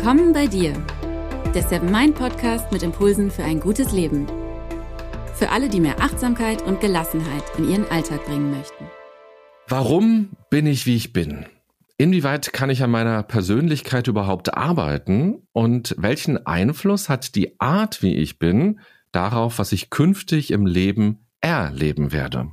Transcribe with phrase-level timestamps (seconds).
[0.00, 0.74] Willkommen bei dir,
[1.56, 4.28] der Seven Mind Podcast mit Impulsen für ein gutes Leben.
[5.34, 8.84] Für alle, die mehr Achtsamkeit und Gelassenheit in ihren Alltag bringen möchten.
[9.66, 11.46] Warum bin ich, wie ich bin?
[11.96, 15.42] Inwieweit kann ich an meiner Persönlichkeit überhaupt arbeiten?
[15.52, 18.78] Und welchen Einfluss hat die Art, wie ich bin,
[19.10, 22.52] darauf, was ich künftig im Leben erleben werde?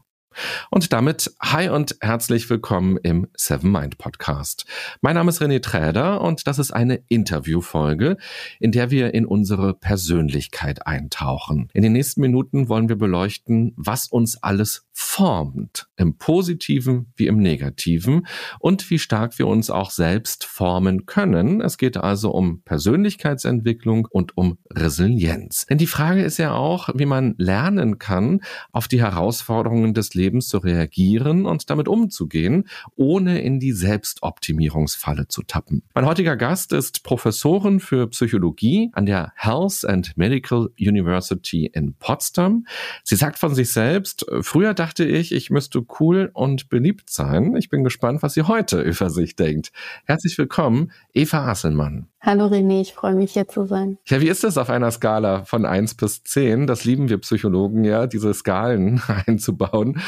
[0.69, 4.65] Und damit hi und herzlich willkommen im Seven Mind Podcast.
[5.01, 8.17] Mein Name ist René Träder und das ist eine Interviewfolge,
[8.59, 11.69] in der wir in unsere Persönlichkeit eintauchen.
[11.73, 17.37] In den nächsten Minuten wollen wir beleuchten, was uns alles formt, im positiven wie im
[17.37, 18.25] negativen
[18.59, 21.59] und wie stark wir uns auch selbst formen können.
[21.59, 25.65] Es geht also um Persönlichkeitsentwicklung und um Resilienz.
[25.65, 28.39] Denn die Frage ist ja auch, wie man lernen kann,
[28.71, 35.43] auf die Herausforderungen des Lebens zu reagieren und damit umzugehen, ohne in die Selbstoptimierungsfalle zu
[35.43, 35.83] tappen.
[35.93, 42.65] Mein heutiger Gast ist Professorin für Psychologie an der Health and Medical University in Potsdam.
[43.03, 47.55] Sie sagt von sich selbst, früher dachte ich, ich müsste cool und beliebt sein.
[47.55, 49.71] Ich bin gespannt, was sie heute über sich denkt.
[50.05, 52.07] Herzlich willkommen, Eva Asselmann.
[52.21, 53.97] Hallo René, ich freue mich hier zu sein.
[54.05, 56.67] Ja, wie ist das auf einer Skala von eins bis zehn?
[56.67, 59.99] Das lieben wir Psychologen ja, diese Skalen einzubauen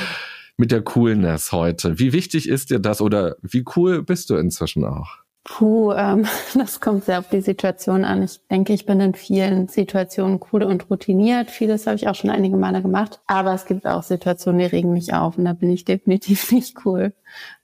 [0.57, 1.99] mit der Coolness heute.
[1.99, 5.17] Wie wichtig ist dir das oder wie cool bist du inzwischen auch?
[5.47, 8.21] Puh, ähm, das kommt sehr auf die Situation an.
[8.21, 11.49] Ich denke, ich bin in vielen Situationen cool und routiniert.
[11.49, 13.21] Vieles habe ich auch schon einige Male gemacht.
[13.27, 16.85] Aber es gibt auch Situationen, die regen mich auf und da bin ich definitiv nicht
[16.85, 17.13] cool.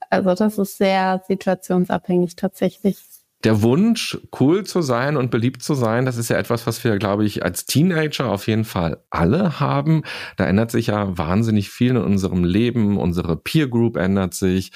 [0.10, 2.98] Also das ist sehr situationsabhängig tatsächlich
[3.44, 6.98] der Wunsch, cool zu sein und beliebt zu sein, das ist ja etwas, was wir,
[6.98, 10.04] glaube ich, als Teenager auf jeden Fall alle haben.
[10.38, 12.98] Da ändert sich ja wahnsinnig viel in unserem Leben.
[12.98, 14.72] Unsere Peer Group ändert sich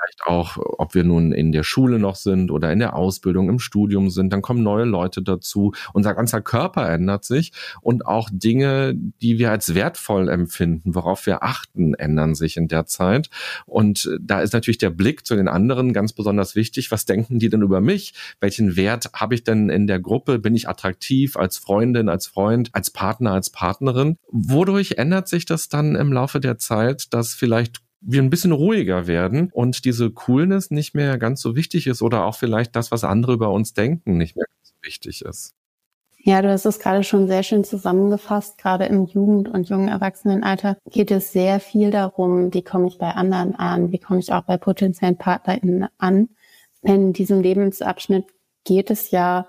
[0.00, 3.58] vielleicht auch, ob wir nun in der Schule noch sind oder in der Ausbildung, im
[3.58, 5.72] Studium sind, dann kommen neue Leute dazu.
[5.92, 11.42] Unser ganzer Körper ändert sich und auch Dinge, die wir als wertvoll empfinden, worauf wir
[11.42, 13.28] achten, ändern sich in der Zeit.
[13.66, 16.90] Und da ist natürlich der Blick zu den anderen ganz besonders wichtig.
[16.90, 18.14] Was denken die denn über mich?
[18.40, 20.38] Welchen Wert habe ich denn in der Gruppe?
[20.38, 24.16] Bin ich attraktiv als Freundin, als Freund, als Partner, als Partnerin?
[24.28, 29.06] Wodurch ändert sich das dann im Laufe der Zeit, dass vielleicht wir ein bisschen ruhiger
[29.06, 33.04] werden und diese Coolness nicht mehr ganz so wichtig ist oder auch vielleicht das, was
[33.04, 35.54] andere über uns denken, nicht mehr ganz so wichtig ist.
[36.22, 38.58] Ja, du hast es gerade schon sehr schön zusammengefasst.
[38.58, 43.10] Gerade im Jugend- und jungen Erwachsenenalter geht es sehr viel darum, wie komme ich bei
[43.12, 46.28] anderen an, wie komme ich auch bei potenziellen PartnerInnen an.
[46.82, 48.26] Denn in diesem Lebensabschnitt
[48.64, 49.46] geht es ja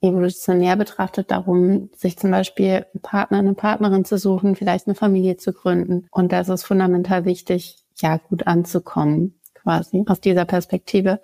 [0.00, 5.36] evolutionär betrachtet darum, sich zum Beispiel einen Partner, eine Partnerin zu suchen, vielleicht eine Familie
[5.36, 6.06] zu gründen.
[6.10, 11.20] Und das ist fundamental wichtig, ja gut anzukommen, quasi aus dieser Perspektive.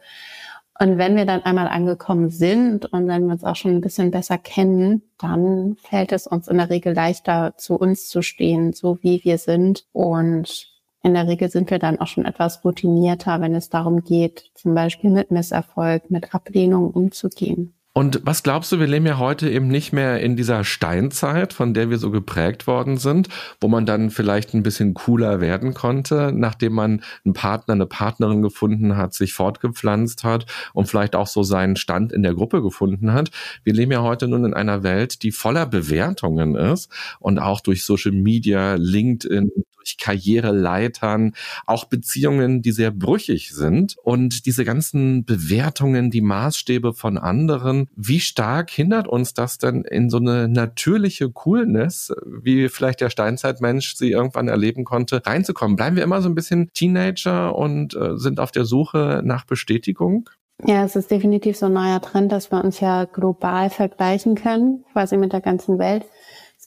[0.78, 4.10] Und wenn wir dann einmal angekommen sind und wenn wir uns auch schon ein bisschen
[4.10, 8.99] besser kennen, dann fällt es uns in der Regel leichter, zu uns zu stehen, so
[9.03, 9.87] wie wir sind.
[9.93, 10.66] Und
[11.03, 14.75] in der Regel sind wir dann auch schon etwas routinierter, wenn es darum geht, zum
[14.75, 17.75] Beispiel mit Misserfolg, mit Ablehnung umzugehen.
[17.94, 21.75] Und was glaubst du, wir leben ja heute eben nicht mehr in dieser Steinzeit, von
[21.75, 23.28] der wir so geprägt worden sind,
[23.60, 28.41] wo man dann vielleicht ein bisschen cooler werden konnte, nachdem man einen Partner, eine Partnerin
[28.41, 33.12] gefunden hat, sich fortgepflanzt hat und vielleicht auch so seinen Stand in der Gruppe gefunden
[33.12, 33.31] hat.
[33.62, 37.84] Wir leben ja heute nun in einer Welt, die voller Bewertungen ist und auch durch
[37.84, 39.50] Social Media, LinkedIn,
[39.82, 41.34] durch Karriereleitern,
[41.66, 48.20] auch Beziehungen, die sehr brüchig sind und diese ganzen Bewertungen, die Maßstäbe von anderen, wie
[48.20, 54.10] stark hindert uns das denn in so eine natürliche Coolness, wie vielleicht der Steinzeitmensch sie
[54.10, 55.76] irgendwann erleben konnte, reinzukommen?
[55.76, 60.28] Bleiben wir immer so ein bisschen Teenager und äh, sind auf der Suche nach Bestätigung?
[60.64, 64.84] Ja, es ist definitiv so ein neuer Trend, dass wir uns ja global vergleichen können,
[64.93, 66.05] quasi mit der ganzen Welt.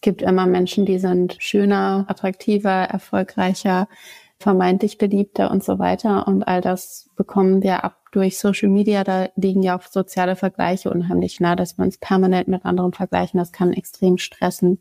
[0.05, 3.87] Es gibt immer Menschen, die sind schöner, attraktiver, erfolgreicher,
[4.37, 6.27] vermeintlich beliebter und so weiter.
[6.27, 9.03] Und all das bekommen wir ab durch Social Media.
[9.03, 13.39] Da liegen ja auch soziale Vergleiche unheimlich nah, dass wir uns permanent mit anderen vergleichen.
[13.39, 14.77] Das kann extrem stressen.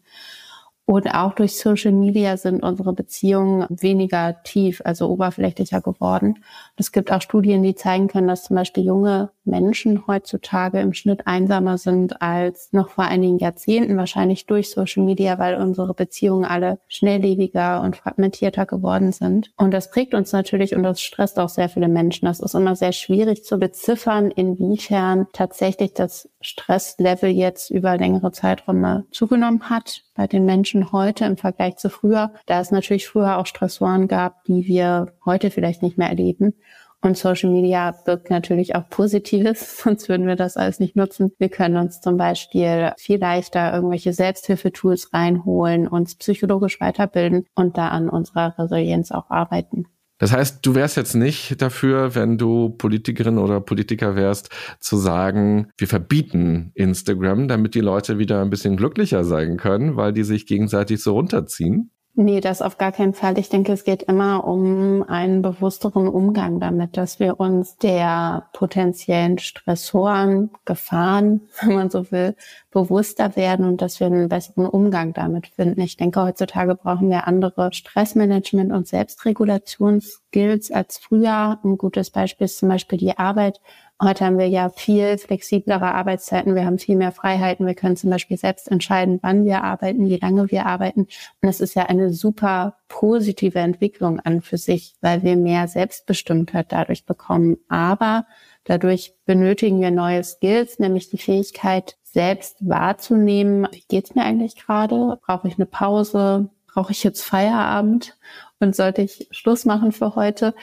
[0.84, 6.44] Und auch durch Social Media sind unsere Beziehungen weniger tief, also oberflächlicher geworden.
[6.76, 11.26] es gibt auch Studien, die zeigen können, dass zum Beispiel junge Menschen heutzutage im Schnitt
[11.26, 16.78] einsamer sind als noch vor einigen Jahrzehnten, wahrscheinlich durch Social Media, weil unsere Beziehungen alle
[16.88, 19.52] schnelllebiger und fragmentierter geworden sind.
[19.56, 22.26] Und das prägt uns natürlich und das stresst auch sehr viele Menschen.
[22.26, 29.06] Das ist immer sehr schwierig zu beziffern, inwiefern tatsächlich das Stresslevel jetzt über längere Zeiträume
[29.10, 33.46] zugenommen hat bei den Menschen heute im Vergleich zu früher, da es natürlich früher auch
[33.46, 36.54] Stressoren gab, die wir heute vielleicht nicht mehr erleben.
[37.04, 41.32] Und Social Media birgt natürlich auch Positives, sonst würden wir das alles nicht nutzen.
[41.38, 47.88] Wir können uns zum Beispiel viel leichter irgendwelche Selbsthilfetools reinholen, uns psychologisch weiterbilden und da
[47.88, 49.84] an unserer Resilienz auch arbeiten.
[50.16, 54.48] Das heißt, du wärst jetzt nicht dafür, wenn du Politikerin oder Politiker wärst,
[54.80, 60.14] zu sagen, wir verbieten Instagram, damit die Leute wieder ein bisschen glücklicher sein können, weil
[60.14, 61.90] die sich gegenseitig so runterziehen?
[62.16, 63.36] Nee, das auf gar keinen Fall.
[63.38, 69.38] Ich denke, es geht immer um einen bewussteren Umgang damit, dass wir uns der potenziellen
[69.38, 72.36] Stressoren, Gefahren, wenn man so will,
[72.70, 75.80] bewusster werden und dass wir einen besseren Umgang damit finden.
[75.80, 81.58] Ich denke, heutzutage brauchen wir andere Stressmanagement und Selbstregulationsskills als früher.
[81.64, 83.60] Ein gutes Beispiel ist zum Beispiel die Arbeit.
[84.02, 88.10] Heute haben wir ja viel flexiblere Arbeitszeiten, wir haben viel mehr Freiheiten, wir können zum
[88.10, 91.02] Beispiel selbst entscheiden, wann wir arbeiten, wie lange wir arbeiten.
[91.02, 96.72] Und es ist ja eine super positive Entwicklung an für sich, weil wir mehr Selbstbestimmtheit
[96.72, 97.58] dadurch bekommen.
[97.68, 98.26] Aber
[98.64, 105.18] dadurch benötigen wir neue Skills, nämlich die Fähigkeit, selbst wahrzunehmen, wie geht's mir eigentlich gerade?
[105.24, 106.50] Brauche ich eine Pause?
[106.66, 108.18] Brauche ich jetzt Feierabend?
[108.58, 110.54] Und sollte ich Schluss machen für heute,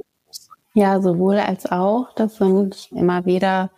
[0.76, 2.12] ja, sowohl als auch.
[2.16, 3.70] Das sind immer weder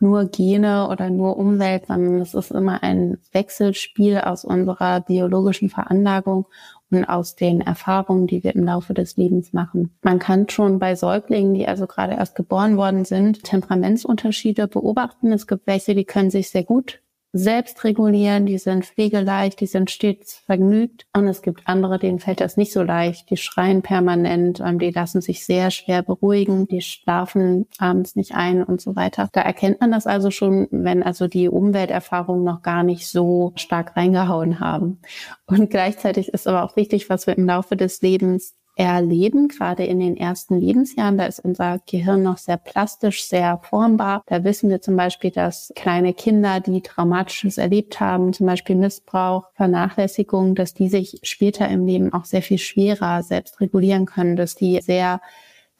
[0.00, 6.44] nur Gene oder nur Umwelt, sondern es ist immer ein Wechselspiel aus unserer biologischen Veranlagung
[6.90, 9.96] und aus den Erfahrungen, die wir im Laufe des Lebens machen.
[10.02, 15.32] Man kann schon bei Säuglingen, die also gerade erst geboren worden sind, Temperamentsunterschiede beobachten.
[15.32, 17.01] Es gibt welche, die können sich sehr gut
[17.32, 21.06] selbst regulieren, die sind pflegeleicht, die sind stets vergnügt.
[21.14, 23.30] Und es gibt andere, denen fällt das nicht so leicht.
[23.30, 28.62] Die schreien permanent, ähm, die lassen sich sehr schwer beruhigen, die schlafen abends nicht ein
[28.62, 29.28] und so weiter.
[29.32, 33.96] Da erkennt man das also schon, wenn also die Umwelterfahrungen noch gar nicht so stark
[33.96, 35.00] reingehauen haben.
[35.46, 40.00] Und gleichzeitig ist aber auch wichtig, was wir im Laufe des Lebens erleben, gerade in
[40.00, 41.18] den ersten Lebensjahren.
[41.18, 44.22] Da ist unser Gehirn noch sehr plastisch, sehr formbar.
[44.26, 49.44] Da wissen wir zum Beispiel, dass kleine Kinder, die Traumatisches erlebt haben, zum Beispiel Missbrauch,
[49.54, 54.54] Vernachlässigung, dass die sich später im Leben auch sehr viel schwerer selbst regulieren können, dass
[54.54, 55.20] die sehr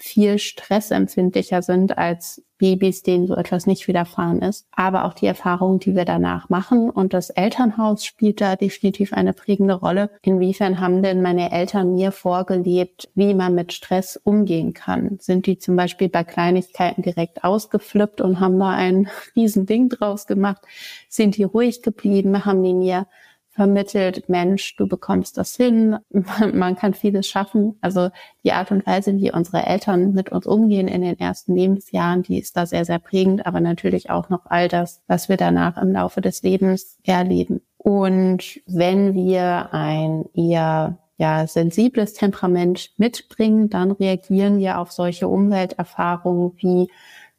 [0.02, 4.66] viel stressempfindlicher sind als Babys, denen so etwas nicht widerfahren ist.
[4.73, 6.90] Aber auch die Erfahrungen, die wir danach machen.
[6.90, 10.11] Und das Elternhaus spielt da definitiv eine prägende Rolle.
[10.23, 15.18] Inwiefern haben denn meine Eltern mir vorgelebt, wie man mit Stress umgehen kann?
[15.21, 20.62] Sind die zum Beispiel bei Kleinigkeiten direkt ausgeflippt und haben da ein Riesending draus gemacht?
[21.09, 22.44] Sind die ruhig geblieben?
[22.44, 23.06] Haben die mir
[23.52, 25.99] vermittelt, Mensch, du bekommst das hin,
[26.52, 27.76] man kann vieles schaffen.
[27.80, 28.11] Also
[28.44, 32.38] die Art und Weise, wie unsere Eltern mit uns umgehen in den ersten Lebensjahren, die
[32.38, 35.92] ist da sehr, sehr prägend, aber natürlich auch noch all das, was wir danach im
[35.92, 37.61] Laufe des Lebens erleben.
[37.76, 46.52] Und wenn wir ein eher ja, sensibles Temperament mitbringen, dann reagieren wir auf solche Umwelterfahrungen
[46.56, 46.88] wie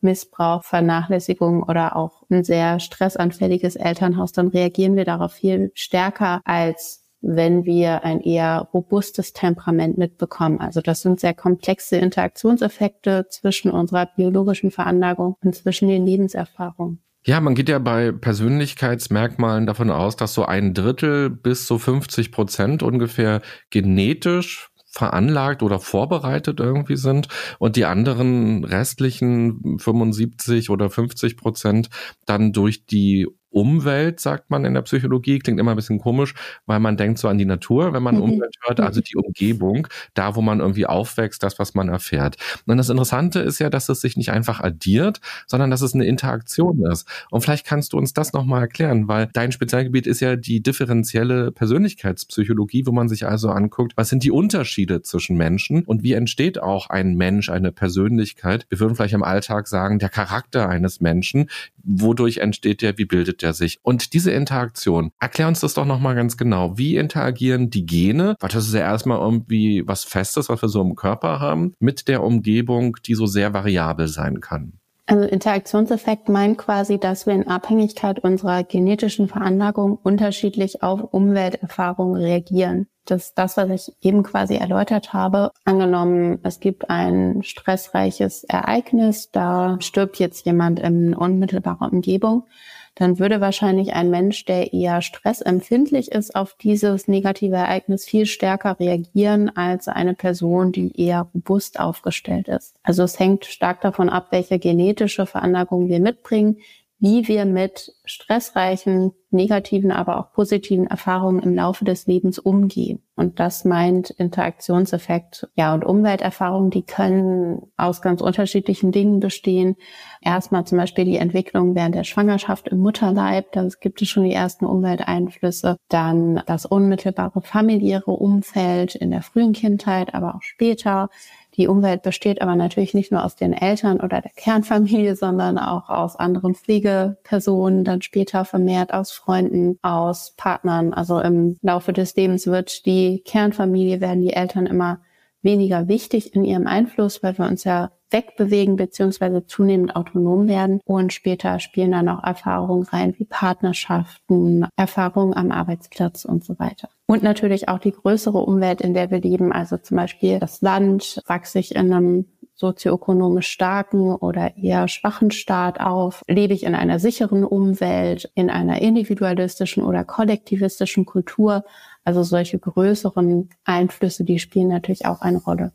[0.04, 7.04] Missbrauch, Vernachlässigung oder auch ein sehr stressanfälliges Elternhaus, dann reagieren wir darauf viel stärker als
[7.24, 10.60] wenn wir ein eher robustes Temperament mitbekommen.
[10.60, 17.02] Also das sind sehr komplexe Interaktionseffekte zwischen unserer biologischen Veranlagung und zwischen den Lebenserfahrungen.
[17.26, 22.34] Ja, man geht ja bei Persönlichkeitsmerkmalen davon aus, dass so ein Drittel bis so 50
[22.34, 27.28] Prozent ungefähr genetisch veranlagt oder vorbereitet irgendwie sind.
[27.60, 31.90] Und die anderen restlichen 75 oder 50 Prozent
[32.26, 35.40] dann durch die Umwelt, sagt man in der Psychologie.
[35.40, 36.34] Klingt immer ein bisschen komisch,
[36.66, 38.24] weil man denkt so an die Natur, wenn man mhm.
[38.24, 42.38] Umwelt hört, also die Umgebung, da wo man irgendwie aufwächst, das, was man erfährt.
[42.66, 46.06] Und das Interessante ist ja, dass es sich nicht einfach addiert, sondern dass es eine
[46.06, 47.08] Interaktion ist.
[47.30, 51.52] Und vielleicht kannst du uns das nochmal erklären, weil dein Spezialgebiet ist ja die differenzielle
[51.52, 56.60] Persönlichkeitspsychologie, wo man sich also anguckt, was sind die Unterschiede zwischen Menschen und wie entsteht
[56.62, 58.66] auch ein Mensch, eine Persönlichkeit.
[58.70, 61.50] Wir würden vielleicht im Alltag sagen, der Charakter eines Menschen,
[61.84, 63.80] wodurch entsteht der, wie bildet der sich?
[63.84, 66.78] Und diese Interaktion, erklär uns das doch nochmal ganz genau.
[66.78, 70.82] Wie interagieren die Gene, weil das ist ja erstmal irgendwie was Festes, was wir so
[70.82, 74.80] im Körper haben, mit der Umgebung, die so sehr variabel sein kann?
[75.06, 82.88] Also Interaktionseffekt meint quasi, dass wir in Abhängigkeit unserer genetischen Veranlagung unterschiedlich auf Umwelterfahrungen reagieren.
[83.06, 85.52] Das ist das, was ich eben quasi erläutert habe.
[85.66, 92.48] Angenommen, es gibt ein stressreiches Ereignis, da stirbt jetzt jemand in unmittelbarer Umgebung
[92.96, 98.80] dann würde wahrscheinlich ein Mensch, der eher stressempfindlich ist, auf dieses negative Ereignis viel stärker
[98.80, 102.76] reagieren als eine Person, die eher robust aufgestellt ist.
[102.84, 106.58] Also es hängt stark davon ab, welche genetische Veranlagung wir mitbringen,
[107.04, 113.04] wie wir mit stressreichen, negativen, aber auch positiven Erfahrungen im Laufe des Lebens umgehen.
[113.18, 115.50] Und das meint Interaktionseffekt.
[115.58, 119.76] Ja, und Umwelterfahrungen, die können aus ganz unterschiedlichen Dingen bestehen.
[120.22, 123.52] Erstmal zum Beispiel die Entwicklung während der Schwangerschaft im Mutterleib.
[123.52, 125.76] Da gibt es schon die ersten Umwelteinflüsse.
[125.90, 131.10] Dann das unmittelbare familiäre Umfeld in der frühen Kindheit, aber auch später
[131.56, 135.90] die Umwelt besteht aber natürlich nicht nur aus den Eltern oder der Kernfamilie, sondern auch
[135.90, 140.94] aus anderen Pflegepersonen, dann später vermehrt aus Freunden, aus Partnern.
[140.94, 145.00] Also im Laufe des Lebens wird die Kernfamilie, werden die Eltern immer
[145.44, 150.80] weniger wichtig in ihrem Einfluss, weil wir uns ja wegbewegen beziehungsweise zunehmend autonom werden.
[150.86, 156.90] Und später spielen dann auch Erfahrungen rein wie Partnerschaften, Erfahrungen am Arbeitsplatz und so weiter.
[157.08, 161.22] Und natürlich auch die größere Umwelt, in der wir leben, also zum Beispiel das Land,
[161.28, 166.22] wachse ich in einem sozioökonomisch starken oder eher schwachen Staat auf?
[166.28, 171.64] Lebe ich in einer sicheren Umwelt, in einer individualistischen oder kollektivistischen Kultur?
[172.04, 175.72] Also solche größeren Einflüsse, die spielen natürlich auch eine Rolle.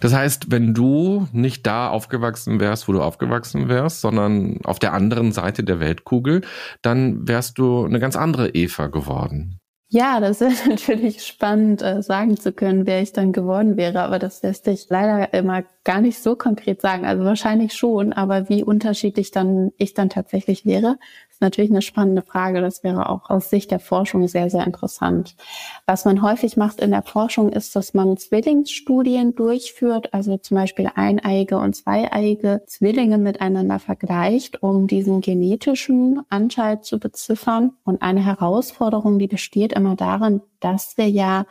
[0.00, 4.92] Das heißt, wenn du nicht da aufgewachsen wärst, wo du aufgewachsen wärst, sondern auf der
[4.92, 6.42] anderen Seite der Weltkugel,
[6.82, 9.58] dann wärst du eine ganz andere Eva geworden.
[9.88, 14.18] Ja, das ist natürlich spannend, äh, sagen zu können, wer ich dann geworden wäre, aber
[14.18, 17.04] das lässt sich leider immer gar nicht so konkret sagen.
[17.06, 20.98] Also wahrscheinlich schon, aber wie unterschiedlich dann ich dann tatsächlich wäre,
[21.36, 22.62] ist natürlich eine spannende Frage.
[22.62, 25.36] Das wäre auch aus Sicht der Forschung sehr, sehr interessant.
[25.84, 30.90] Was man häufig macht in der Forschung ist, dass man Zwillingsstudien durchführt, also zum Beispiel
[30.94, 37.74] eineiige und zweieiige Zwillinge miteinander vergleicht, um diesen genetischen Anteil zu beziffern.
[37.84, 41.44] Und eine Herausforderung, die besteht immer darin, dass wir ja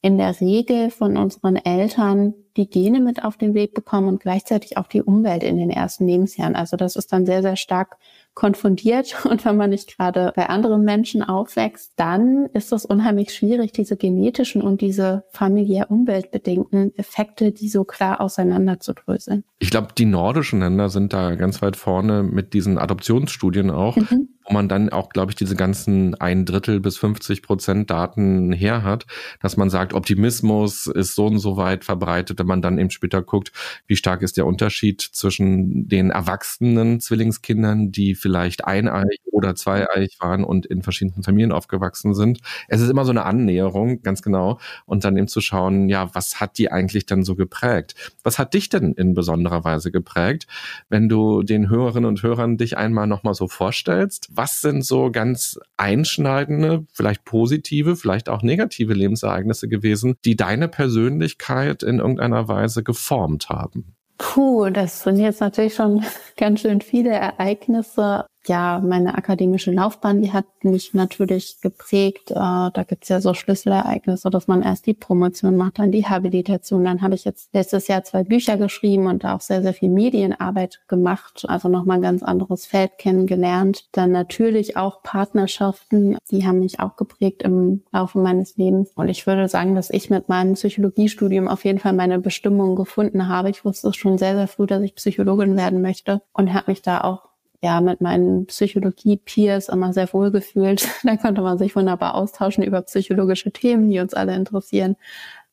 [0.00, 4.76] in der Regel von unseren Eltern die Gene mit auf den Weg bekommen und gleichzeitig
[4.76, 6.54] auch die Umwelt in den ersten Lebensjahren.
[6.54, 7.96] Also das ist dann sehr, sehr stark
[8.34, 13.72] konfundiert und wenn man nicht gerade bei anderen Menschen aufwächst, dann ist es unheimlich schwierig,
[13.72, 19.44] diese genetischen und diese familiär umweltbedingten Effekte, die so klar auseinanderzudröseln.
[19.58, 23.96] Ich glaube, die nordischen Länder sind da ganz weit vorne mit diesen Adoptionsstudien auch.
[23.96, 28.52] Mhm wo man dann auch, glaube ich, diese ganzen ein Drittel bis 50 Prozent Daten
[28.52, 29.06] her hat,
[29.40, 33.22] dass man sagt, Optimismus ist so und so weit verbreitet, wenn man dann eben später
[33.22, 33.52] guckt,
[33.86, 40.44] wie stark ist der Unterschied zwischen den erwachsenen Zwillingskindern, die vielleicht eineig oder zweieig waren
[40.44, 42.40] und in verschiedenen Familien aufgewachsen sind.
[42.68, 46.40] Es ist immer so eine Annäherung, ganz genau, und dann eben zu schauen, ja, was
[46.40, 47.94] hat die eigentlich dann so geprägt?
[48.22, 50.46] Was hat dich denn in besonderer Weise geprägt,
[50.88, 54.30] wenn du den Hörerinnen und Hörern dich einmal nochmal so vorstellst?
[54.32, 61.82] was sind so ganz einschneidende, vielleicht positive, vielleicht auch negative Lebensereignisse gewesen, die deine Persönlichkeit
[61.82, 63.96] in irgendeiner Weise geformt haben?
[64.26, 66.02] Puh, das sind jetzt natürlich schon
[66.38, 72.30] ganz schön viele Ereignisse ja, meine akademische Laufbahn, die hat mich natürlich geprägt.
[72.30, 76.84] Äh, da gibt's ja so Schlüsselereignisse, dass man erst die Promotion macht, dann die Habilitation.
[76.84, 80.80] Dann habe ich jetzt letztes Jahr zwei Bücher geschrieben und auch sehr, sehr viel Medienarbeit
[80.88, 81.44] gemacht.
[81.48, 83.88] Also nochmal ein ganz anderes Feld kennengelernt.
[83.92, 88.90] Dann natürlich auch Partnerschaften, die haben mich auch geprägt im Laufe meines Lebens.
[88.94, 93.28] Und ich würde sagen, dass ich mit meinem Psychologiestudium auf jeden Fall meine Bestimmung gefunden
[93.28, 93.50] habe.
[93.50, 97.02] Ich wusste schon sehr, sehr früh, dass ich Psychologin werden möchte und habe mich da
[97.02, 97.33] auch
[97.64, 100.86] ja mit meinen Psychologie-Peers immer sehr wohl gefühlt.
[101.02, 104.96] da konnte man sich wunderbar austauschen über psychologische Themen, die uns alle interessieren.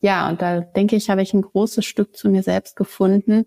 [0.01, 3.45] Ja, und da denke ich, habe ich ein großes Stück zu mir selbst gefunden.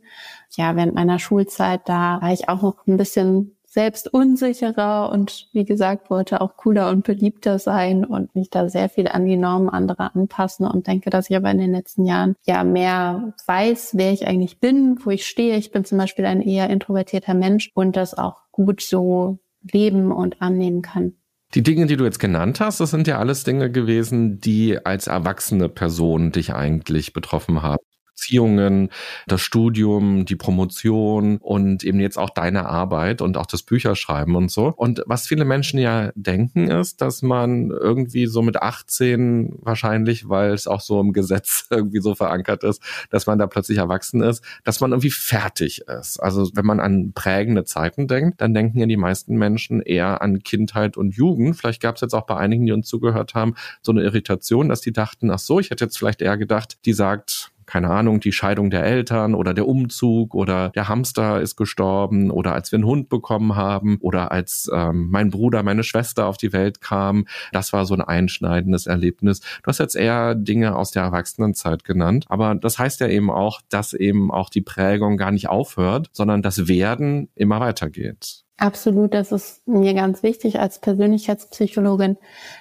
[0.51, 5.65] Ja, während meiner Schulzeit, da war ich auch noch ein bisschen selbst unsicherer und wie
[5.65, 9.69] gesagt, wollte auch cooler und beliebter sein und mich da sehr viel an die Normen
[9.69, 14.13] anderer anpassen und denke, dass ich aber in den letzten Jahren ja mehr weiß, wer
[14.13, 15.57] ich eigentlich bin, wo ich stehe.
[15.57, 19.41] Ich bin zum Beispiel ein eher introvertierter Mensch und das auch gut so
[19.73, 21.15] leben und annehmen kann.
[21.55, 25.09] Die Dinge, die du jetzt genannt hast, das sind ja alles Dinge gewesen, die als
[25.09, 27.85] erwachsene Person dich eigentlich betroffen haben.
[28.15, 28.91] Beziehungen,
[29.27, 34.51] das Studium, die Promotion und eben jetzt auch deine Arbeit und auch das Bücherschreiben und
[34.51, 34.73] so.
[34.77, 40.53] Und was viele Menschen ja denken ist, dass man irgendwie so mit 18 wahrscheinlich, weil
[40.53, 42.81] es auch so im Gesetz irgendwie so verankert ist,
[43.11, 46.19] dass man da plötzlich erwachsen ist, dass man irgendwie fertig ist.
[46.19, 50.43] Also wenn man an prägende Zeiten denkt, dann denken ja die meisten Menschen eher an
[50.43, 51.57] Kindheit und Jugend.
[51.57, 54.81] Vielleicht gab es jetzt auch bei einigen, die uns zugehört haben, so eine Irritation, dass
[54.81, 58.33] die dachten, ach so, ich hätte jetzt vielleicht eher gedacht, die sagt, keine Ahnung, die
[58.33, 62.87] Scheidung der Eltern oder der Umzug oder der Hamster ist gestorben oder als wir einen
[62.87, 67.27] Hund bekommen haben oder als ähm, mein Bruder, meine Schwester auf die Welt kam.
[67.53, 69.41] Das war so ein einschneidendes Erlebnis.
[69.41, 73.61] Du hast jetzt eher Dinge aus der Erwachsenenzeit genannt, aber das heißt ja eben auch,
[73.69, 78.44] dass eben auch die Prägung gar nicht aufhört, sondern das Werden immer weitergeht.
[78.57, 82.17] Absolut, das ist mir ganz wichtig als Persönlichkeitspsychologin.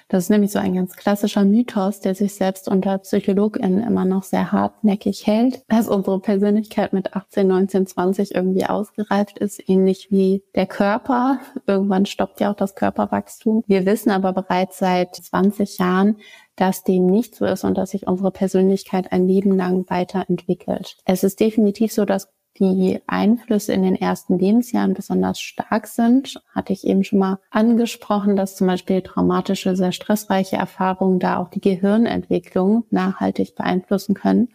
[0.08, 4.24] Das ist nämlich so ein ganz klassischer Mythos, der sich selbst unter PsychologInnen immer noch
[4.24, 10.42] sehr hartnäckig hält, dass unsere Persönlichkeit mit 18, 19, 20 irgendwie ausgereift ist, ähnlich wie
[10.56, 11.38] der Körper.
[11.64, 13.62] Irgendwann stoppt ja auch das Körperwachstum.
[13.68, 16.16] Wir wissen aber bereits seit 20 Jahren,
[16.56, 20.96] dass dem nicht so ist und dass sich unsere Persönlichkeit ein Leben lang weiterentwickelt.
[21.04, 26.72] Es ist definitiv so, dass die Einflüsse in den ersten Lebensjahren besonders stark sind, hatte
[26.72, 31.60] ich eben schon mal angesprochen, dass zum Beispiel traumatische, sehr stressreiche Erfahrungen da auch die
[31.60, 34.50] Gehirnentwicklung nachhaltig beeinflussen können.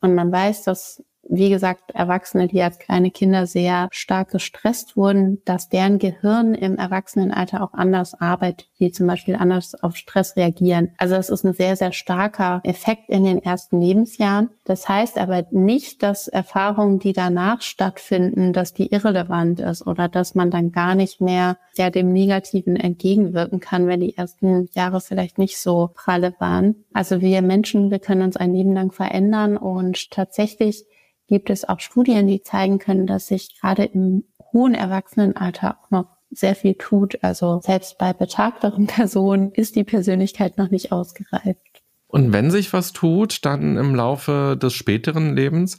[0.00, 5.42] Und man weiß, dass wie gesagt, Erwachsene, die als kleine Kinder sehr stark gestresst wurden,
[5.44, 10.92] dass deren Gehirn im Erwachsenenalter auch anders arbeitet, die zum Beispiel anders auf Stress reagieren.
[10.98, 14.50] Also es ist ein sehr, sehr starker Effekt in den ersten Lebensjahren.
[14.64, 20.34] Das heißt aber nicht, dass Erfahrungen, die danach stattfinden, dass die irrelevant ist oder dass
[20.34, 25.38] man dann gar nicht mehr ja, dem Negativen entgegenwirken kann, wenn die ersten Jahre vielleicht
[25.38, 26.84] nicht so pralle waren.
[26.92, 30.84] Also wir Menschen, wir können uns ein Leben lang verändern und tatsächlich
[31.26, 36.06] gibt es auch Studien, die zeigen können, dass sich gerade im hohen Erwachsenenalter auch noch
[36.30, 37.22] sehr viel tut.
[37.22, 41.58] Also selbst bei betagteren Personen ist die Persönlichkeit noch nicht ausgereift.
[42.06, 45.78] Und wenn sich was tut, dann im Laufe des späteren Lebens,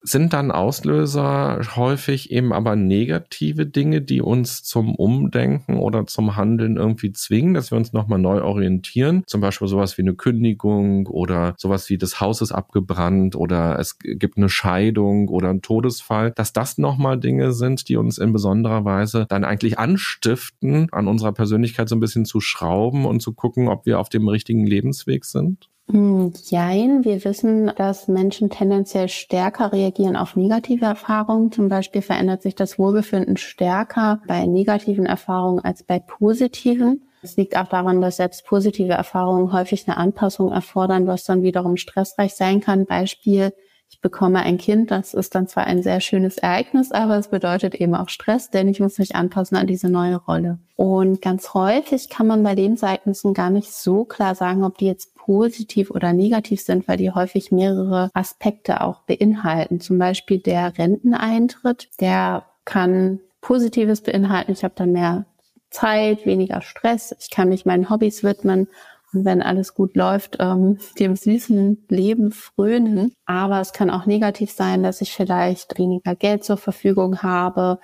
[0.00, 6.76] sind dann Auslöser häufig eben aber negative Dinge, die uns zum Umdenken oder zum Handeln
[6.76, 9.22] irgendwie zwingen, dass wir uns nochmal neu orientieren.
[9.26, 13.98] Zum Beispiel sowas wie eine Kündigung oder sowas wie das Haus ist abgebrannt oder es
[13.98, 18.84] gibt eine Scheidung oder ein Todesfall, dass das nochmal Dinge sind, die uns in besonderer
[18.84, 23.68] Weise dann eigentlich anstiften, an unserer Persönlichkeit so ein bisschen zu schrauben und zu gucken,
[23.68, 25.68] ob wir auf dem richtigen Lebensweg sind?
[25.90, 31.50] Hm, jein, wir wissen, dass Menschen tendenziell stärker reagieren auf negative Erfahrungen.
[31.50, 37.08] Zum Beispiel verändert sich das Wohlbefinden stärker bei negativen Erfahrungen als bei positiven.
[37.22, 41.78] Es liegt auch daran, dass selbst positive Erfahrungen häufig eine Anpassung erfordern, was dann wiederum
[41.78, 42.84] stressreich sein kann.
[42.84, 43.52] Beispiel,
[43.90, 47.74] ich bekomme ein Kind, das ist dann zwar ein sehr schönes Ereignis, aber es bedeutet
[47.74, 50.58] eben auch Stress, denn ich muss mich anpassen an diese neue Rolle.
[50.76, 55.14] Und ganz häufig kann man bei Lebensereignissen gar nicht so klar sagen, ob die jetzt
[55.16, 59.80] positiv oder negativ sind, weil die häufig mehrere Aspekte auch beinhalten.
[59.80, 64.52] Zum Beispiel der Renteneintritt, der kann Positives beinhalten.
[64.52, 65.24] Ich habe dann mehr
[65.70, 68.68] Zeit, weniger Stress, ich kann mich meinen Hobbys widmen
[69.12, 73.12] und wenn alles gut läuft, ähm, dem süßen Leben frönen.
[73.24, 77.78] Aber es kann auch negativ sein, dass ich vielleicht weniger Geld zur Verfügung habe,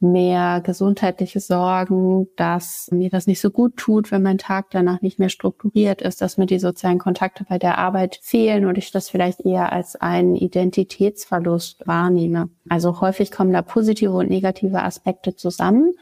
[0.00, 5.18] mehr gesundheitliche Sorgen, dass mir das nicht so gut tut, wenn mein Tag danach nicht
[5.18, 9.08] mehr strukturiert ist, dass mir die sozialen Kontakte bei der Arbeit fehlen und ich das
[9.08, 12.50] vielleicht eher als einen Identitätsverlust wahrnehme.
[12.68, 15.94] Also häufig kommen da positive und negative Aspekte zusammen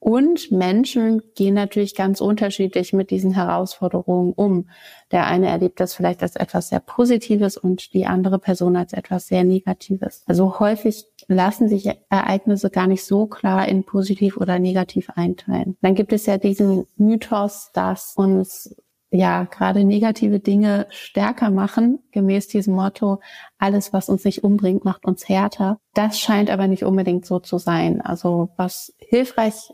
[0.00, 4.68] und Menschen gehen natürlich ganz unterschiedlich mit diesen Herausforderungen um.
[5.12, 9.26] Der eine erlebt das vielleicht als etwas sehr Positives und die andere Person als etwas
[9.26, 10.24] sehr Negatives.
[10.26, 15.76] Also häufig lassen sich Ereignisse gar nicht so klar in positiv oder negativ einteilen.
[15.82, 18.74] Dann gibt es ja diesen Mythos, dass uns
[19.10, 23.20] ja gerade negative Dinge stärker machen, gemäß diesem Motto,
[23.58, 25.78] alles, was uns nicht umbringt, macht uns härter.
[25.94, 28.00] Das scheint aber nicht unbedingt so zu sein.
[28.00, 29.72] Also was hilfreich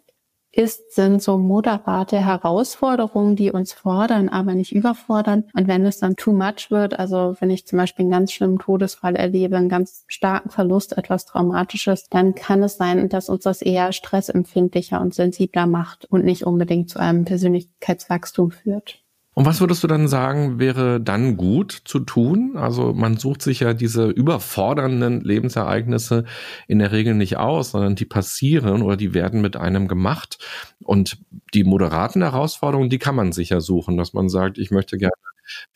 [0.57, 5.45] ist, sind so moderate Herausforderungen, die uns fordern, aber nicht überfordern.
[5.55, 8.59] Und wenn es dann too much wird, also wenn ich zum Beispiel einen ganz schlimmen
[8.59, 13.63] Todesfall erlebe, einen ganz starken Verlust, etwas Traumatisches, dann kann es sein, dass uns das
[13.63, 19.06] eher stressempfindlicher und sensibler macht und nicht unbedingt zu einem Persönlichkeitswachstum führt.
[19.39, 22.57] Und was würdest du dann sagen, wäre dann gut zu tun?
[22.57, 26.25] Also man sucht sich ja diese überfordernden Lebensereignisse
[26.69, 30.39] in der Regel nicht aus, sondern die passieren oder die werden mit einem gemacht.
[30.83, 31.19] Und
[31.53, 35.13] die moderaten Herausforderungen, die kann man sich ja suchen, dass man sagt, ich möchte gerne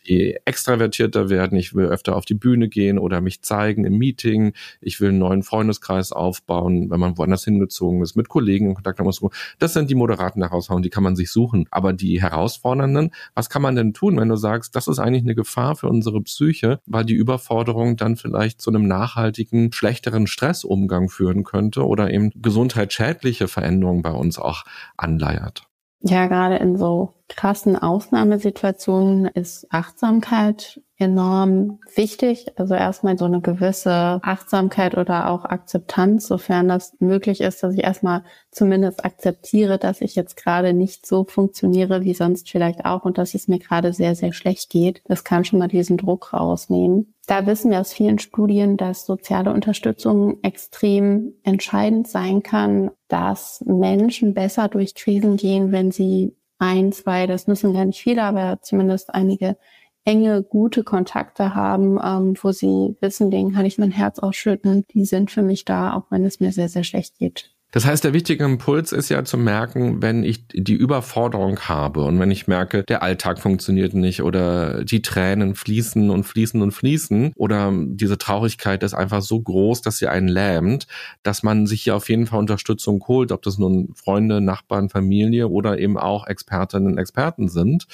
[0.07, 4.55] die extravertierter werden, ich will öfter auf die Bühne gehen oder mich zeigen im Meeting,
[4.81, 8.99] ich will einen neuen Freundeskreis aufbauen, wenn man woanders hingezogen ist, mit Kollegen in Kontakt
[8.99, 9.21] haben muss.
[9.59, 11.67] Das sind die moderaten Herausforderungen, die kann man sich suchen.
[11.71, 15.35] Aber die herausfordernden, was kann man denn tun, wenn du sagst, das ist eigentlich eine
[15.35, 21.45] Gefahr für unsere Psyche, weil die Überforderung dann vielleicht zu einem nachhaltigen, schlechteren Stressumgang führen
[21.45, 24.65] könnte oder eben gesundheitsschädliche Veränderungen bei uns auch
[24.97, 25.70] anleiert?
[26.03, 32.47] Ja, gerade in so krassen Ausnahmesituationen ist Achtsamkeit enorm wichtig.
[32.57, 37.83] Also erstmal so eine gewisse Achtsamkeit oder auch Akzeptanz, sofern das möglich ist, dass ich
[37.83, 43.19] erstmal zumindest akzeptiere, dass ich jetzt gerade nicht so funktioniere wie sonst vielleicht auch und
[43.19, 45.03] dass es mir gerade sehr, sehr schlecht geht.
[45.07, 47.15] Das kann schon mal diesen Druck rausnehmen.
[47.27, 54.35] Da wissen wir aus vielen Studien, dass soziale Unterstützung extrem entscheidend sein kann, dass Menschen
[54.35, 59.15] besser durch Krisen gehen, wenn sie ein, zwei, das müssen gar nicht viele, aber zumindest
[59.15, 59.57] einige
[60.05, 64.85] enge, gute Kontakte haben, ähm, wo sie wissen, denen kann ich mein Herz ausschütten.
[64.95, 67.51] Die sind für mich da, auch wenn es mir sehr, sehr schlecht geht.
[67.73, 72.19] Das heißt, der wichtige Impuls ist ja zu merken, wenn ich die Überforderung habe und
[72.19, 77.33] wenn ich merke, der Alltag funktioniert nicht oder die Tränen fließen und fließen und fließen
[77.37, 80.89] oder diese Traurigkeit ist einfach so groß, dass sie einen lähmt,
[81.23, 85.47] dass man sich hier auf jeden Fall Unterstützung holt, ob das nun Freunde, Nachbarn, Familie
[85.47, 87.87] oder eben auch Expertinnen und Experten sind,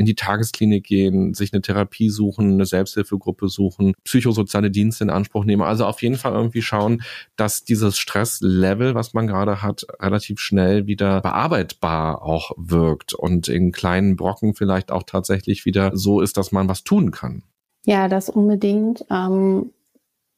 [0.00, 5.44] in die Tagesklinik gehen, sich eine Therapie suchen, eine Selbsthilfegruppe suchen, psychosoziale Dienste in Anspruch
[5.44, 5.60] nehmen.
[5.60, 7.02] Also auf jeden Fall irgendwie schauen,
[7.36, 13.72] dass dieses Stresslevel, was man gerade hat, relativ schnell wieder bearbeitbar auch wirkt und in
[13.72, 17.42] kleinen Brocken vielleicht auch tatsächlich wieder so ist, dass man was tun kann.
[17.84, 19.04] Ja, das unbedingt.
[19.10, 19.70] Ähm,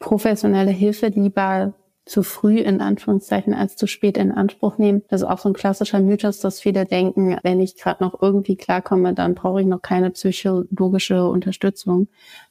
[0.00, 1.72] professionelle Hilfe lieber
[2.04, 5.02] zu früh in Anführungszeichen als zu spät in Anspruch nehmen.
[5.08, 8.56] Das ist auch so ein klassischer Mythos, dass viele denken, wenn ich gerade noch irgendwie
[8.56, 12.08] klarkomme, dann brauche ich noch keine psychologische Unterstützung.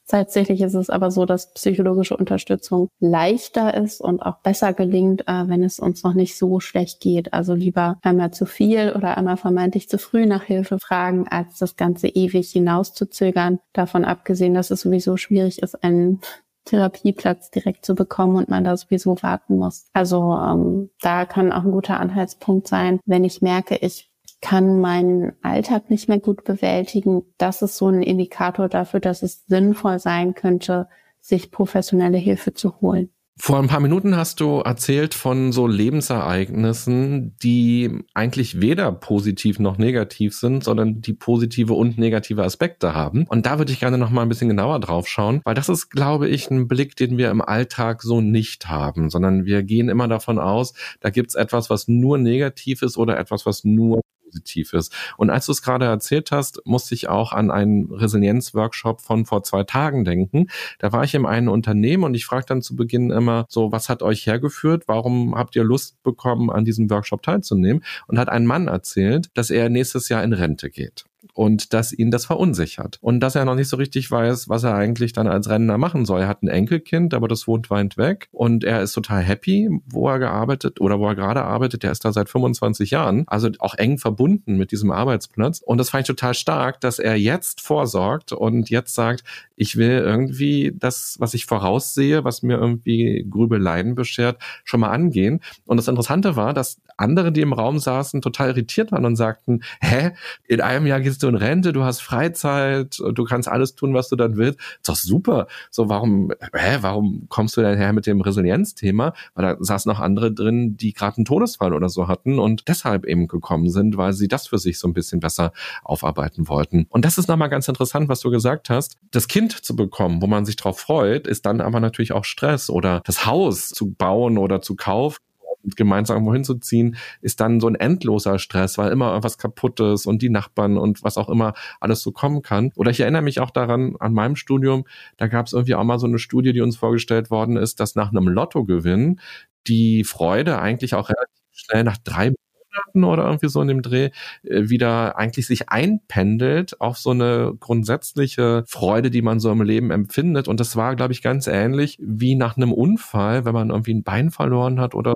[0.08, 5.48] Tatsächlich ist es aber so, dass psychologische Unterstützung leichter ist und auch besser gelingt, äh,
[5.48, 7.34] wenn es uns noch nicht so schlecht geht.
[7.34, 11.76] Also lieber einmal zu viel oder einmal vermeintlich zu früh nach Hilfe fragen, als das
[11.76, 13.60] Ganze ewig hinauszuzögern.
[13.74, 16.20] Davon abgesehen, dass es sowieso schwierig ist, einen
[16.66, 19.90] Therapieplatz direkt zu bekommen und man da sowieso warten muss.
[19.94, 25.34] Also ähm, da kann auch ein guter Anhaltspunkt sein, wenn ich merke, ich kann meinen
[25.44, 27.24] Alltag nicht mehr gut bewältigen.
[27.38, 30.88] Das ist so ein Indikator dafür, dass es sinnvoll sein könnte,
[31.20, 33.12] sich professionelle Hilfe zu holen.
[33.44, 39.80] Vor ein paar Minuten hast du erzählt von so Lebensereignissen, die eigentlich weder positiv noch
[39.80, 43.26] negativ sind, sondern die positive und negative Aspekte haben.
[43.28, 45.90] Und da würde ich gerne noch mal ein bisschen genauer drauf schauen, weil das ist,
[45.90, 50.08] glaube ich, ein Blick, den wir im Alltag so nicht haben, sondern wir gehen immer
[50.08, 54.94] davon aus, da gibt's etwas, was nur negativ ist oder etwas, was nur positiv ist.
[55.18, 59.44] Und als du es gerade erzählt hast, musste ich auch an einen Resilienz-Workshop von vor
[59.44, 60.48] zwei Tagen denken.
[60.80, 63.90] Da war ich in einem Unternehmen und ich frage dann zu Beginn immer so, was
[63.90, 64.84] hat euch hergeführt?
[64.88, 67.84] Warum habt ihr Lust bekommen, an diesem Workshop teilzunehmen?
[68.08, 72.12] Und hat ein Mann erzählt, dass er nächstes Jahr in Rente geht und dass ihn
[72.12, 75.50] das verunsichert und dass er noch nicht so richtig weiß, was er eigentlich dann als
[75.50, 76.22] Rentner machen soll.
[76.22, 80.10] Er hat ein Enkelkind, aber das wohnt weit weg und er ist total happy, wo
[80.10, 81.84] er gearbeitet oder wo er gerade arbeitet.
[81.84, 85.90] Der ist da seit 25 Jahren, also auch eng verbunden mit diesem Arbeitsplatz und das
[85.90, 89.24] fand ich total stark, dass er jetzt vorsorgt und jetzt sagt,
[89.56, 95.40] ich will irgendwie das, was ich voraussehe, was mir irgendwie Grübeleien beschert, schon mal angehen.
[95.66, 99.62] Und das Interessante war, dass andere, die im Raum saßen, total irritiert waren und sagten,
[99.82, 100.12] hä,
[100.48, 104.08] in einem Jahr gehst du in Rente, du hast Freizeit, du kannst alles tun, was
[104.08, 104.58] du dann willst.
[104.60, 105.48] ist doch super.
[105.70, 109.14] So, warum, hä, warum kommst du denn her mit dem Resilienzthema?
[109.34, 113.06] Weil da saßen noch andere drin, die gerade einen Todesfall oder so hatten und deshalb
[113.06, 115.52] eben gekommen sind, weil sie das für sich so ein bisschen besser
[115.84, 116.86] aufarbeiten wollten.
[116.88, 118.96] Und das ist nochmal ganz interessant, was du gesagt hast.
[119.12, 122.70] Das Kind zu bekommen, wo man sich drauf freut, ist dann aber natürlich auch Stress
[122.70, 125.18] oder das Haus zu bauen oder zu kaufen
[125.64, 130.22] gemeinsam irgendwo hinzuziehen, ist dann so ein endloser Stress, weil immer irgendwas kaputt ist und
[130.22, 132.72] die Nachbarn und was auch immer alles so kommen kann.
[132.76, 134.86] Oder ich erinnere mich auch daran, an meinem Studium,
[135.18, 137.96] da gab es irgendwie auch mal so eine Studie, die uns vorgestellt worden ist, dass
[137.96, 139.20] nach einem Lottogewinn
[139.68, 142.34] die Freude eigentlich auch relativ schnell nach drei
[142.72, 144.10] Monaten oder irgendwie so in dem Dreh
[144.44, 149.92] äh, wieder eigentlich sich einpendelt auf so eine grundsätzliche Freude, die man so im Leben
[149.92, 150.48] empfindet.
[150.48, 154.04] Und das war, glaube ich, ganz ähnlich wie nach einem Unfall, wenn man irgendwie ein
[154.04, 155.14] Bein verloren hat oder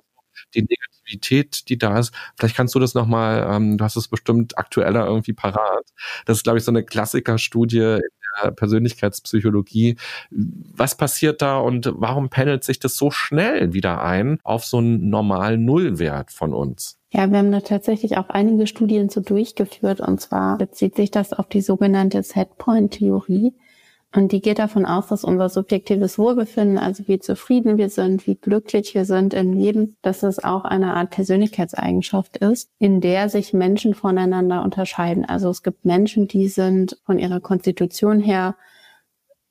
[0.56, 2.14] die Negativität, die da ist.
[2.38, 5.86] Vielleicht kannst du das nochmal, ähm, du hast es bestimmt aktueller irgendwie parat.
[6.26, 8.02] Das ist, glaube ich, so eine Klassikerstudie in
[8.44, 9.98] der Persönlichkeitspsychologie.
[10.30, 15.10] Was passiert da und warum pendelt sich das so schnell wieder ein auf so einen
[15.10, 16.98] normalen Nullwert von uns?
[17.12, 21.32] Ja, wir haben da tatsächlich auch einige Studien so durchgeführt und zwar bezieht sich das
[21.32, 23.54] auf die sogenannte Setpoint-Theorie.
[24.14, 28.36] Und die geht davon aus, dass unser subjektives Wohlbefinden, also wie zufrieden wir sind, wie
[28.36, 33.52] glücklich wir sind im Leben, dass es auch eine Art Persönlichkeitseigenschaft ist, in der sich
[33.52, 35.26] Menschen voneinander unterscheiden.
[35.26, 38.56] Also es gibt Menschen, die sind von ihrer Konstitution her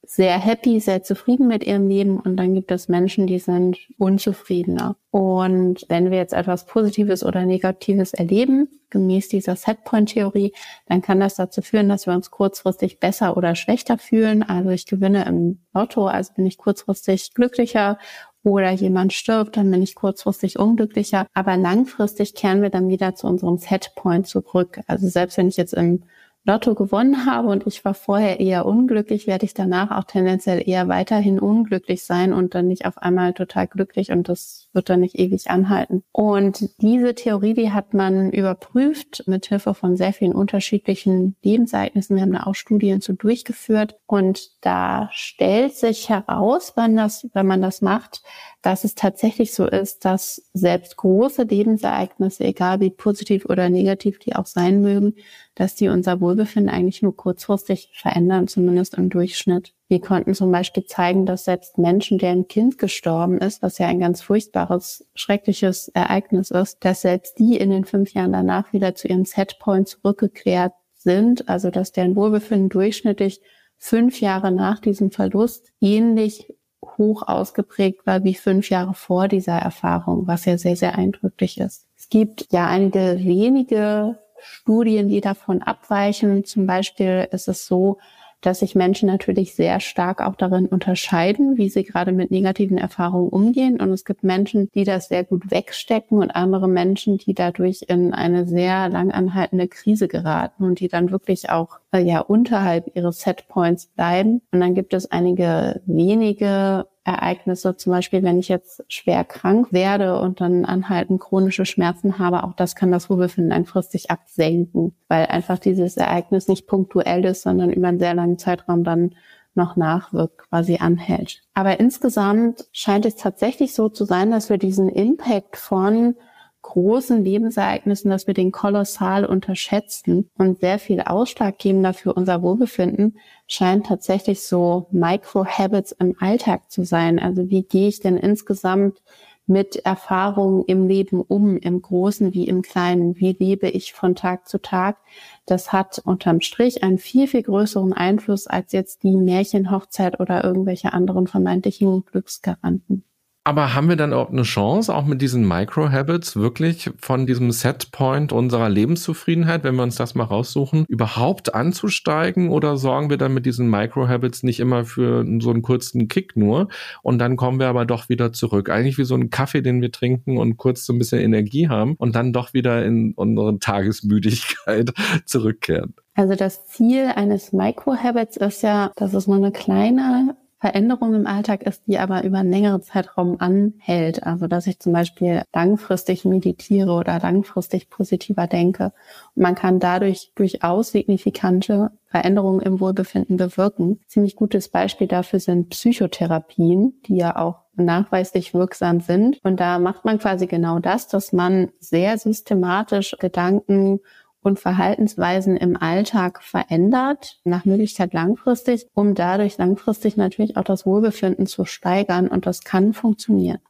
[0.07, 4.97] sehr happy, sehr zufrieden mit ihrem Leben und dann gibt es Menschen, die sind unzufriedener.
[5.11, 10.53] Und wenn wir jetzt etwas Positives oder Negatives erleben, gemäß dieser Setpoint-Theorie,
[10.87, 14.43] dann kann das dazu führen, dass wir uns kurzfristig besser oder schlechter fühlen.
[14.43, 17.99] Also ich gewinne im Lotto, also bin ich kurzfristig glücklicher
[18.45, 21.27] oder jemand stirbt, dann bin ich kurzfristig unglücklicher.
[21.35, 24.81] Aber langfristig kehren wir dann wieder zu unserem Setpoint zurück.
[24.87, 26.05] Also selbst wenn ich jetzt im
[26.45, 30.89] Lotto gewonnen habe und ich war vorher eher unglücklich, werde ich danach auch tendenziell eher
[30.89, 35.19] weiterhin unglücklich sein und dann nicht auf einmal total glücklich und das wird dann nicht
[35.19, 36.03] ewig anhalten.
[36.13, 42.17] Und diese Theorie, die hat man überprüft mit Hilfe von sehr vielen unterschiedlichen Lebensereignissen.
[42.17, 47.47] Wir haben da auch Studien zu durchgeführt und da stellt sich heraus, wenn das, wenn
[47.47, 48.23] man das macht,
[48.63, 54.35] dass es tatsächlich so ist, dass selbst große Lebensereignisse, egal wie positiv oder negativ die
[54.35, 55.15] auch sein mögen,
[55.55, 59.75] dass die unser Wohlbefinden eigentlich nur kurzfristig verändern, zumindest im Durchschnitt.
[59.89, 64.01] Wir konnten zum Beispiel zeigen, dass selbst Menschen, deren Kind gestorben ist, was ja ein
[64.01, 69.09] ganz furchtbares, schreckliches Ereignis ist, dass selbst die in den fünf Jahren danach wieder zu
[69.09, 73.43] ihrem Setpoint zurückgekehrt sind, also dass deren Wohlbefinden durchschnittlich
[73.77, 76.55] fünf Jahre nach diesem Verlust ähnlich
[76.97, 81.87] hoch ausgeprägt war wie fünf Jahre vor dieser Erfahrung, was ja sehr, sehr eindrücklich ist.
[81.97, 86.45] Es gibt ja einige wenige Studien, die davon abweichen.
[86.45, 87.99] Zum Beispiel ist es so,
[88.45, 93.31] dass sich Menschen natürlich sehr stark auch darin unterscheiden, wie sie gerade mit negativen Erfahrungen
[93.31, 93.81] umgehen.
[93.81, 98.13] Und es gibt Menschen, die das sehr gut wegstecken und andere Menschen, die dadurch in
[98.13, 103.87] eine sehr langanhaltende Krise geraten und die dann wirklich auch äh, ja unterhalb ihres Setpoints
[103.87, 104.43] bleiben.
[104.53, 110.19] Und dann gibt es einige wenige Ereignisse, zum Beispiel wenn ich jetzt schwer krank werde
[110.21, 115.59] und dann anhaltend chronische Schmerzen habe, auch das kann das Wohlbefinden langfristig absenken, weil einfach
[115.59, 119.15] dieses Ereignis nicht punktuell ist, sondern über einen sehr langen Zeitraum dann
[119.55, 121.43] noch nachwirkt, quasi anhält.
[121.53, 126.17] Aber insgesamt scheint es tatsächlich so zu sein, dass wir diesen Impact von
[126.65, 133.87] großen Lebensereignissen, dass wir den kolossal unterschätzen und sehr viel ausschlaggebender für unser Wohlbefinden scheint
[133.87, 137.19] tatsächlich so Micro-Habits im Alltag zu sein.
[137.19, 139.03] Also wie gehe ich denn insgesamt
[139.47, 143.17] mit Erfahrungen im Leben um, im Großen wie im Kleinen?
[143.17, 144.97] Wie lebe ich von Tag zu Tag?
[145.45, 150.95] Das hat unterm Strich einen viel, viel größeren Einfluss als jetzt die Märchenhochzeit oder irgendwelche
[150.95, 153.05] anderen vermeintlichen Glücksgaranten.
[153.47, 158.33] Aber haben wir dann auch eine Chance, auch mit diesen Micro-Habits wirklich von diesem Setpoint
[158.33, 163.45] unserer Lebenszufriedenheit, wenn wir uns das mal raussuchen, überhaupt anzusteigen oder sorgen wir dann mit
[163.45, 166.69] diesen Micro-Habits nicht immer für so einen kurzen Kick nur
[167.03, 168.71] und dann kommen wir aber doch wieder zurück.
[168.71, 171.97] Eigentlich wie so ein Kaffee, den wir trinken und kurz so ein bisschen Energie haben
[171.97, 174.95] und dann doch wieder in unsere Tagesmüdigkeit
[175.27, 175.93] zurückkehren.
[176.15, 181.63] Also das Ziel eines Micro-Habits ist ja, dass es nur eine kleine Veränderung im Alltag
[181.63, 184.23] ist, die aber über einen längeren Zeitraum anhält.
[184.23, 188.93] Also dass ich zum Beispiel langfristig meditiere oder langfristig positiver denke.
[189.35, 194.01] Und man kann dadurch durchaus signifikante Veränderungen im Wohlbefinden bewirken.
[194.07, 199.41] Ziemlich gutes Beispiel dafür sind Psychotherapien, die ja auch nachweislich wirksam sind.
[199.43, 204.01] Und da macht man quasi genau das, dass man sehr systematisch Gedanken
[204.45, 211.47] und Verhaltensweisen im Alltag verändert, nach Möglichkeit langfristig, um dadurch langfristig natürlich auch das Wohlbefinden
[211.47, 212.29] zu steigern.
[212.29, 213.61] Und das kann funktionieren.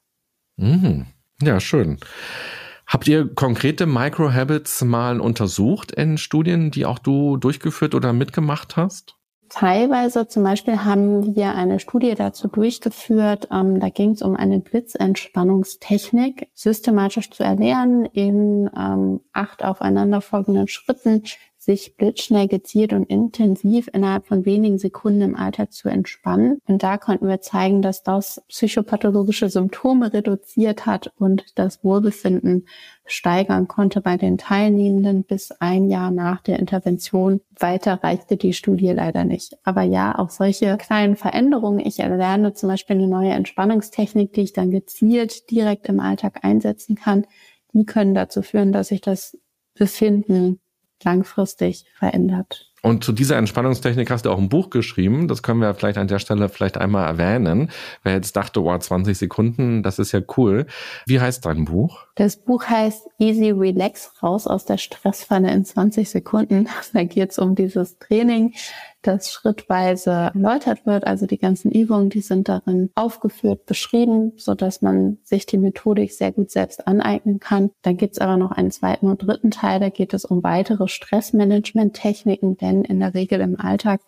[0.56, 1.06] Mhm.
[1.42, 1.98] Ja, schön.
[2.86, 9.13] Habt ihr konkrete Microhabits mal untersucht in Studien, die auch du durchgeführt oder mitgemacht hast?
[9.48, 13.48] Teilweise zum Beispiel haben wir eine Studie dazu durchgeführt.
[13.52, 21.22] Ähm, da ging es um eine Blitzentspannungstechnik, systematisch zu erlernen in ähm, acht aufeinanderfolgenden Schritten
[21.64, 26.58] sich blitzschnell gezielt und intensiv innerhalb von wenigen Sekunden im Alltag zu entspannen.
[26.66, 32.66] Und da konnten wir zeigen, dass das psychopathologische Symptome reduziert hat und das Wohlbefinden
[33.06, 37.40] steigern konnte bei den Teilnehmenden bis ein Jahr nach der Intervention.
[37.58, 39.56] Weiter reichte die Studie leider nicht.
[39.64, 41.80] Aber ja, auch solche kleinen Veränderungen.
[41.80, 46.96] Ich erlerne zum Beispiel eine neue Entspannungstechnik, die ich dann gezielt direkt im Alltag einsetzen
[46.96, 47.26] kann.
[47.72, 49.38] Die können dazu führen, dass sich das
[49.74, 50.60] Befinden
[51.02, 52.70] langfristig verändert.
[52.84, 55.26] Und zu dieser Entspannungstechnik hast du auch ein Buch geschrieben.
[55.26, 57.70] Das können wir vielleicht an der Stelle vielleicht einmal erwähnen.
[58.02, 60.66] Wer jetzt dachte, wow, 20 Sekunden, das ist ja cool.
[61.06, 62.04] Wie heißt dein Buch?
[62.16, 66.68] Das Buch heißt Easy Relax, raus aus der Stressfalle in 20 Sekunden.
[66.92, 68.52] Da geht es um dieses Training,
[69.06, 71.06] das schrittweise erläutert wird.
[71.06, 76.12] Also die ganzen Übungen, die sind darin aufgeführt, beschrieben, so dass man sich die Methodik
[76.12, 77.70] sehr gut selbst aneignen kann.
[77.82, 80.88] Dann gibt es aber noch einen zweiten und dritten Teil, da geht es um weitere
[80.88, 84.00] Stressmanagement-Techniken, denn in der Regel im Alltag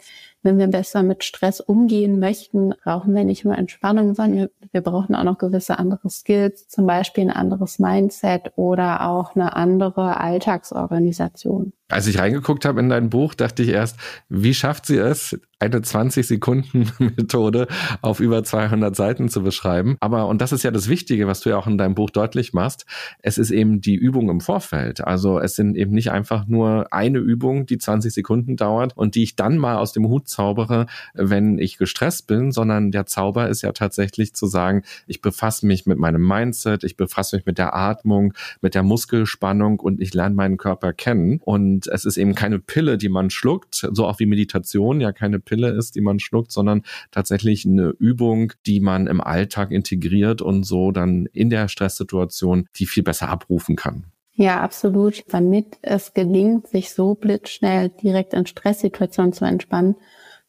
[0.46, 5.16] wenn wir besser mit Stress umgehen möchten, brauchen wir nicht nur Entspannung, sondern wir, brauchen
[5.16, 11.72] auch noch gewisse andere Skills, zum Beispiel ein anderes Mindset oder auch eine andere Alltagsorganisation.
[11.88, 15.78] Als ich reingeguckt habe in dein Buch, dachte ich erst, wie schafft sie es, eine
[15.78, 17.66] 20-Sekunden-Methode
[18.02, 19.96] auf über 200 Seiten zu beschreiben.
[20.00, 22.52] Aber, und das ist ja das Wichtige, was du ja auch in deinem Buch deutlich
[22.52, 22.84] machst,
[23.20, 25.02] es ist eben die Übung im Vorfeld.
[25.02, 29.22] Also es sind eben nicht einfach nur eine Übung, die 20 Sekunden dauert und die
[29.22, 33.62] ich dann mal aus dem Hut zaubere, wenn ich gestresst bin, sondern der Zauber ist
[33.62, 37.74] ja tatsächlich zu sagen, ich befasse mich mit meinem Mindset, ich befasse mich mit der
[37.74, 41.40] Atmung, mit der Muskelspannung und ich lerne meinen Körper kennen.
[41.42, 45.40] Und es ist eben keine Pille, die man schluckt, so auch wie Meditation ja keine
[45.46, 50.64] Pille ist, die man schluckt, sondern tatsächlich eine Übung, die man im Alltag integriert und
[50.64, 54.04] so dann in der Stresssituation die viel besser abrufen kann.
[54.34, 55.24] Ja, absolut.
[55.28, 59.96] Damit es gelingt, sich so blitzschnell direkt in Stresssituationen zu entspannen,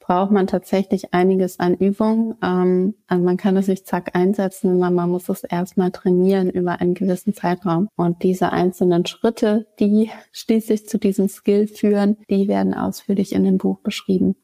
[0.08, 2.36] braucht man tatsächlich einiges an Übung.
[2.42, 6.80] Ähm, also man kann es nicht zack einsetzen, sondern man muss es erstmal trainieren über
[6.80, 7.90] einen gewissen Zeitraum.
[7.96, 13.58] Und diese einzelnen Schritte, die schließlich zu diesem Skill führen, die werden ausführlich in dem
[13.58, 14.36] Buch beschrieben.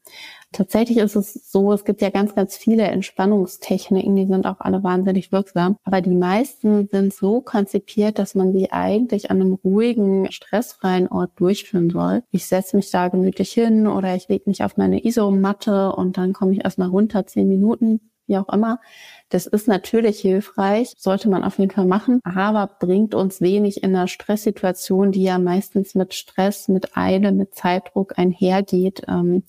[0.54, 4.84] Tatsächlich ist es so, es gibt ja ganz, ganz viele Entspannungstechniken, die sind auch alle
[4.84, 5.76] wahnsinnig wirksam.
[5.82, 11.32] Aber die meisten sind so konzipiert, dass man sie eigentlich an einem ruhigen, stressfreien Ort
[11.36, 12.22] durchführen soll.
[12.30, 16.32] Ich setze mich da gemütlich hin oder ich lege mich auf meine Isomatte und dann
[16.32, 18.78] komme ich erstmal runter, zehn Minuten, wie auch immer.
[19.30, 23.96] Das ist natürlich hilfreich, sollte man auf jeden Fall machen, aber bringt uns wenig in
[23.96, 29.02] einer Stresssituation, die ja meistens mit Stress, mit Eile, mit Zeitdruck einhergeht.
[29.08, 29.42] Ähm,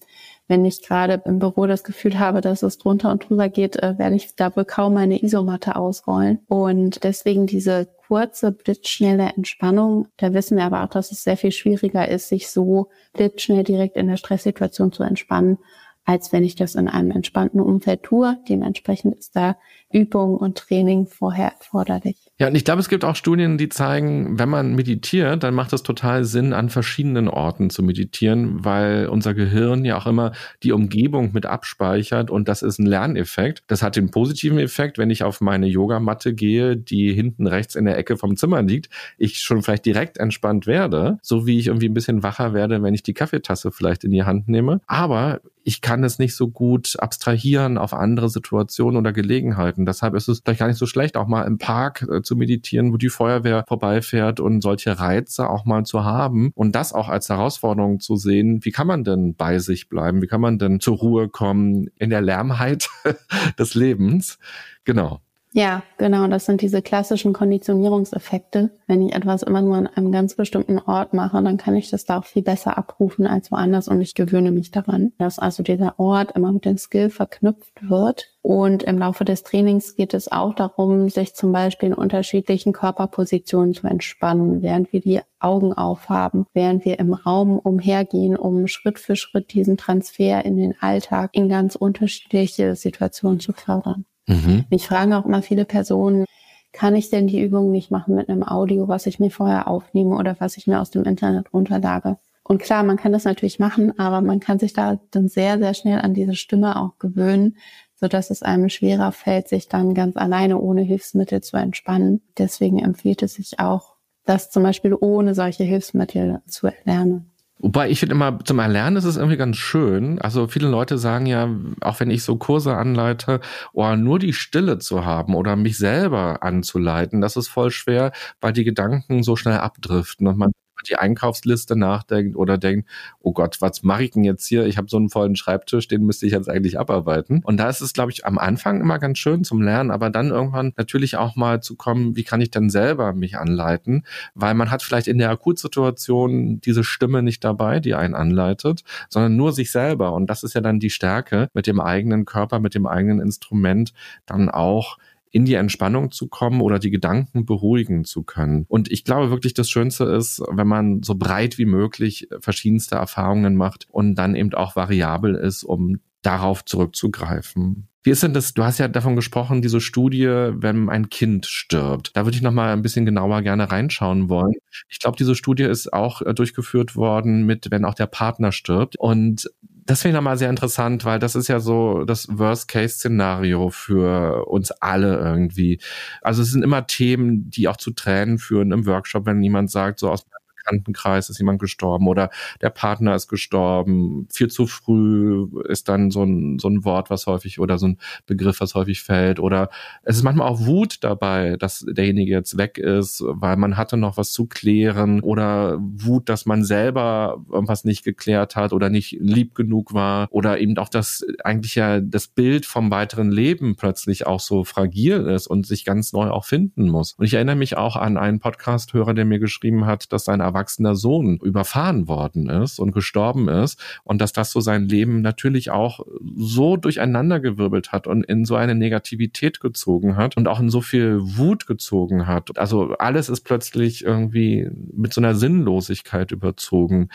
[0.47, 3.97] wenn ich gerade im Büro das Gefühl habe, dass es drunter und drüber geht, äh,
[3.97, 6.39] werde ich da wohl kaum meine Isomatte ausrollen.
[6.47, 10.07] Und deswegen diese kurze, blitzschnelle Entspannung.
[10.17, 13.97] Da wissen wir aber auch, dass es sehr viel schwieriger ist, sich so blitzschnell direkt
[13.97, 15.57] in der Stresssituation zu entspannen,
[16.05, 18.37] als wenn ich das in einem entspannten Umfeld tue.
[18.47, 19.57] Dementsprechend ist da
[19.95, 22.17] Übung und Training vorher erforderlich.
[22.37, 25.71] Ja, und ich glaube, es gibt auch Studien, die zeigen, wenn man meditiert, dann macht
[25.71, 30.73] es total Sinn, an verschiedenen Orten zu meditieren, weil unser Gehirn ja auch immer die
[30.73, 33.63] Umgebung mit abspeichert und das ist ein Lerneffekt.
[33.67, 37.85] Das hat den positiven Effekt, wenn ich auf meine Yogamatte gehe, die hinten rechts in
[37.85, 41.87] der Ecke vom Zimmer liegt, ich schon vielleicht direkt entspannt werde, so wie ich irgendwie
[41.87, 44.81] ein bisschen wacher werde, wenn ich die Kaffeetasse vielleicht in die Hand nehme.
[44.87, 49.84] Aber ich kann es nicht so gut abstrahieren auf andere Situationen oder Gelegenheiten.
[49.85, 52.93] Deshalb ist es vielleicht gar nicht so schlecht, auch mal im Park äh, zu meditieren,
[52.93, 57.29] wo die Feuerwehr vorbeifährt und solche Reize auch mal zu haben und das auch als
[57.29, 58.63] Herausforderung zu sehen.
[58.63, 60.21] Wie kann man denn bei sich bleiben?
[60.21, 62.89] Wie kann man denn zur Ruhe kommen in der Lärmheit
[63.59, 64.39] des Lebens?
[64.83, 65.24] Genau.
[65.57, 66.27] Ja, genau.
[66.27, 68.71] Das sind diese klassischen Konditionierungseffekte.
[68.87, 72.03] Wenn ich etwas immer nur an einem ganz bestimmten Ort mache, dann kann ich das
[72.03, 75.97] da auch viel besser abrufen als woanders und ich gewöhne mich daran, dass also dieser
[75.97, 78.33] Ort immer mit dem Skill verknüpft wird.
[78.41, 83.73] Und im Laufe des Trainings geht es auch darum, sich zum Beispiel in unterschiedlichen Körperpositionen
[83.73, 89.15] zu entspannen, während wir die Augen aufhaben, während wir im Raum umhergehen, um Schritt für
[89.15, 94.03] Schritt diesen Transfer in den Alltag in ganz unterschiedliche Situationen zu fördern.
[94.27, 94.65] Mhm.
[94.69, 96.25] Mich fragen auch immer viele Personen,
[96.71, 100.15] kann ich denn die Übung nicht machen mit einem Audio, was ich mir vorher aufnehme
[100.15, 102.17] oder was ich mir aus dem Internet runterlage?
[102.43, 105.73] Und klar, man kann das natürlich machen, aber man kann sich da dann sehr, sehr
[105.73, 107.57] schnell an diese Stimme auch gewöhnen,
[107.95, 112.21] so dass es einem schwerer fällt, sich dann ganz alleine ohne Hilfsmittel zu entspannen.
[112.37, 117.31] Deswegen empfiehlt es sich auch, das zum Beispiel ohne solche Hilfsmittel zu erlernen.
[117.59, 120.19] Wobei ich finde immer, zum Erlernen ist es irgendwie ganz schön.
[120.21, 121.49] Also viele Leute sagen ja,
[121.81, 123.39] auch wenn ich so Kurse anleite,
[123.73, 128.51] oh, nur die Stille zu haben oder mich selber anzuleiten, das ist voll schwer, weil
[128.53, 130.51] die Gedanken so schnell abdriften und man
[130.83, 134.65] die Einkaufsliste nachdenkt oder denkt, oh Gott, was mache ich denn jetzt hier?
[134.65, 137.41] Ich habe so einen vollen Schreibtisch, den müsste ich jetzt eigentlich abarbeiten.
[137.43, 140.29] Und da ist es, glaube ich, am Anfang immer ganz schön zum Lernen, aber dann
[140.29, 144.03] irgendwann natürlich auch mal zu kommen, wie kann ich denn selber mich anleiten?
[144.33, 149.35] Weil man hat vielleicht in der Akutsituation diese Stimme nicht dabei, die einen anleitet, sondern
[149.35, 150.13] nur sich selber.
[150.13, 153.93] Und das ist ja dann die Stärke, mit dem eigenen Körper, mit dem eigenen Instrument
[154.25, 154.97] dann auch
[155.31, 158.65] in die Entspannung zu kommen oder die Gedanken beruhigen zu können.
[158.67, 163.55] Und ich glaube wirklich, das Schönste ist, wenn man so breit wie möglich verschiedenste Erfahrungen
[163.55, 167.87] macht und dann eben auch variabel ist, um darauf zurückzugreifen.
[168.05, 168.53] Wie ist denn das?
[168.53, 172.11] Du hast ja davon gesprochen, diese Studie, wenn ein Kind stirbt.
[172.15, 174.53] Da würde ich noch mal ein bisschen genauer gerne reinschauen wollen.
[174.89, 178.95] Ich glaube, diese Studie ist auch äh, durchgeführt worden mit, wenn auch der Partner stirbt.
[178.95, 179.49] Und
[179.85, 184.71] das finde ich nochmal sehr interessant, weil das ist ja so das Worst-Case-Szenario für uns
[184.71, 185.79] alle irgendwie.
[186.21, 189.99] Also es sind immer Themen, die auch zu Tränen führen im Workshop, wenn jemand sagt,
[189.99, 190.25] so aus
[190.65, 192.29] Bekanntenkreis ist jemand gestorben oder
[192.61, 194.27] der Partner ist gestorben.
[194.31, 197.97] Viel zu früh ist dann so ein, so ein Wort, was häufig oder so ein
[198.25, 199.39] Begriff, was häufig fällt.
[199.39, 199.69] Oder
[200.03, 204.17] es ist manchmal auch Wut dabei, dass derjenige jetzt weg ist, weil man hatte noch
[204.17, 209.55] was zu klären oder Wut, dass man selber irgendwas nicht geklärt hat oder nicht lieb
[209.55, 214.39] genug war oder eben auch das eigentlich ja das Bild vom weiteren Leben plötzlich auch
[214.39, 217.13] so fragil ist und sich ganz neu auch finden muss.
[217.13, 220.95] Und ich erinnere mich auch an einen Podcast-Hörer, der mir geschrieben hat, dass sein erwachsener
[220.95, 225.99] Sohn überfahren worden ist und gestorben ist und dass das so sein Leben natürlich auch
[226.37, 231.19] so durcheinandergewirbelt hat und in so eine Negativität gezogen hat und auch in so viel
[231.21, 232.57] Wut gezogen hat.
[232.57, 237.09] Also alles ist plötzlich irgendwie mit so einer Sinnlosigkeit überzogen.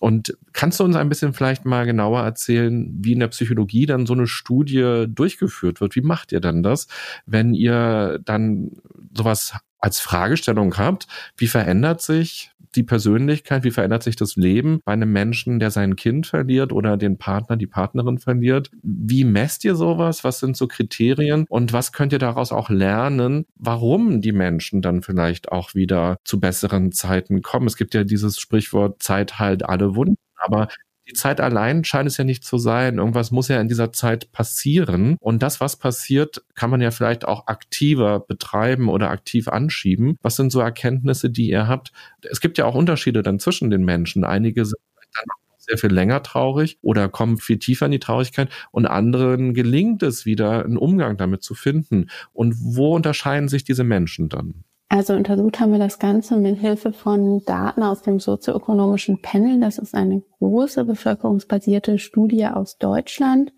[0.00, 4.06] Und kannst du uns ein bisschen vielleicht mal genauer erzählen, wie in der Psychologie dann
[4.06, 5.94] so eine Studie durchgeführt wird?
[5.94, 6.88] Wie macht ihr dann das,
[7.26, 8.72] wenn ihr dann
[9.14, 11.06] sowas als Fragestellung habt,
[11.36, 15.96] wie verändert sich die Persönlichkeit, wie verändert sich das Leben bei einem Menschen, der sein
[15.96, 18.70] Kind verliert oder den Partner, die Partnerin verliert?
[18.82, 20.24] Wie messt ihr sowas?
[20.24, 21.44] Was sind so Kriterien?
[21.48, 26.40] Und was könnt ihr daraus auch lernen, warum die Menschen dann vielleicht auch wieder zu
[26.40, 27.66] besseren Zeiten kommen?
[27.66, 30.16] Es gibt ja dieses Sprichwort, Zeit heilt alle Wunden.
[30.40, 30.68] Aber
[31.08, 32.98] die Zeit allein scheint es ja nicht zu sein.
[32.98, 35.16] Irgendwas muss ja in dieser Zeit passieren.
[35.20, 40.16] Und das, was passiert, kann man ja vielleicht auch aktiver betreiben oder aktiv anschieben.
[40.22, 41.92] Was sind so Erkenntnisse, die ihr habt?
[42.22, 44.24] Es gibt ja auch Unterschiede dann zwischen den Menschen.
[44.24, 44.78] Einige sind
[45.14, 45.24] dann
[45.56, 50.24] sehr viel länger traurig oder kommen viel tiefer in die Traurigkeit und anderen gelingt es
[50.26, 52.10] wieder, einen Umgang damit zu finden.
[52.32, 54.64] Und wo unterscheiden sich diese Menschen dann?
[54.90, 59.60] Also untersucht haben wir das Ganze mit Hilfe von Daten aus dem sozioökonomischen Panel.
[59.60, 63.52] Das ist eine große bevölkerungsbasierte Studie aus Deutschland.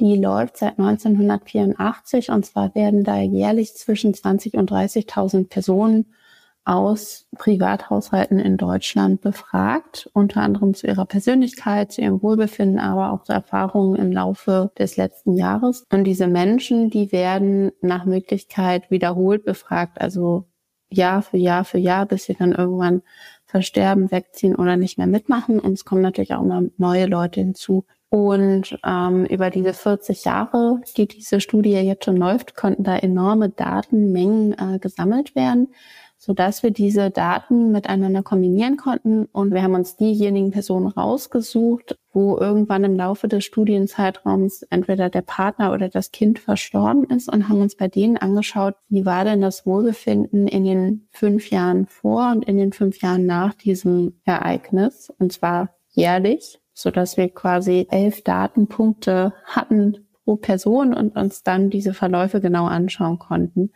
[0.00, 6.06] Die läuft seit 1984 und zwar werden da jährlich zwischen 20 und 30.000 Personen
[6.64, 13.24] aus Privathaushalten in Deutschland befragt, unter anderem zu ihrer Persönlichkeit, zu ihrem Wohlbefinden, aber auch
[13.24, 15.84] zu Erfahrungen im Laufe des letzten Jahres.
[15.92, 20.46] Und diese Menschen, die werden nach Möglichkeit wiederholt befragt, also
[20.92, 23.02] Jahr für Jahr für Jahr, bis sie dann irgendwann
[23.44, 25.60] versterben, wegziehen oder nicht mehr mitmachen.
[25.60, 27.84] Und es kommen natürlich auch immer neue Leute hinzu.
[28.08, 33.48] Und ähm, über diese 40 Jahre, die diese Studie jetzt schon läuft, konnten da enorme
[33.48, 35.68] Datenmengen äh, gesammelt werden
[36.24, 39.24] so dass wir diese Daten miteinander kombinieren konnten.
[39.32, 45.22] Und wir haben uns diejenigen Personen rausgesucht, wo irgendwann im Laufe des Studienzeitraums entweder der
[45.22, 49.40] Partner oder das Kind verstorben ist und haben uns bei denen angeschaut, wie war denn
[49.40, 55.12] das Wohlbefinden in den fünf Jahren vor und in den fünf Jahren nach diesem Ereignis.
[55.18, 61.70] Und zwar jährlich, so dass wir quasi elf Datenpunkte hatten pro Person und uns dann
[61.70, 63.70] diese Verläufe genau anschauen konnten.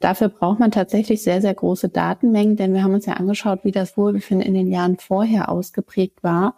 [0.00, 3.72] Dafür braucht man tatsächlich sehr, sehr große Datenmengen, denn wir haben uns ja angeschaut, wie
[3.72, 6.56] das Wohlbefinden in den Jahren vorher ausgeprägt war.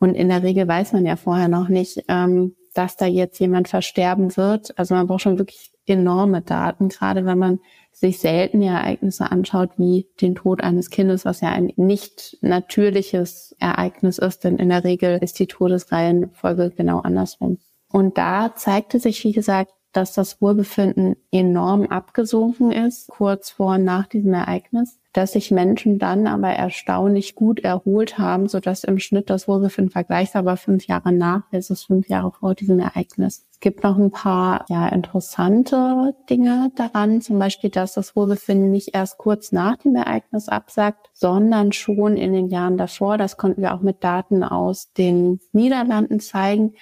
[0.00, 3.68] Und in der Regel weiß man ja vorher noch nicht, ähm, dass da jetzt jemand
[3.68, 4.76] versterben wird.
[4.78, 7.60] Also man braucht schon wirklich enorme Daten, gerade wenn man
[7.92, 14.18] sich selten Ereignisse anschaut, wie den Tod eines Kindes, was ja ein nicht natürliches Ereignis
[14.18, 17.58] ist, denn in der Regel ist die Todesreihenfolge genau andersrum.
[17.92, 23.84] Und da zeigte sich, wie gesagt, dass das Wohlbefinden enorm abgesunken ist, kurz vor und
[23.84, 29.00] nach diesem Ereignis, dass sich Menschen dann aber erstaunlich gut erholt haben, so dass im
[29.00, 33.44] Schnitt das Wohlbefinden vergleichbar war fünf Jahre nach versus fünf Jahre vor diesem Ereignis.
[33.50, 38.94] Es gibt noch ein paar ja, interessante Dinge daran, zum Beispiel, dass das Wohlbefinden nicht
[38.94, 43.18] erst kurz nach dem Ereignis absagt, sondern schon in den Jahren davor.
[43.18, 46.74] Das konnten wir auch mit Daten aus den Niederlanden zeigen.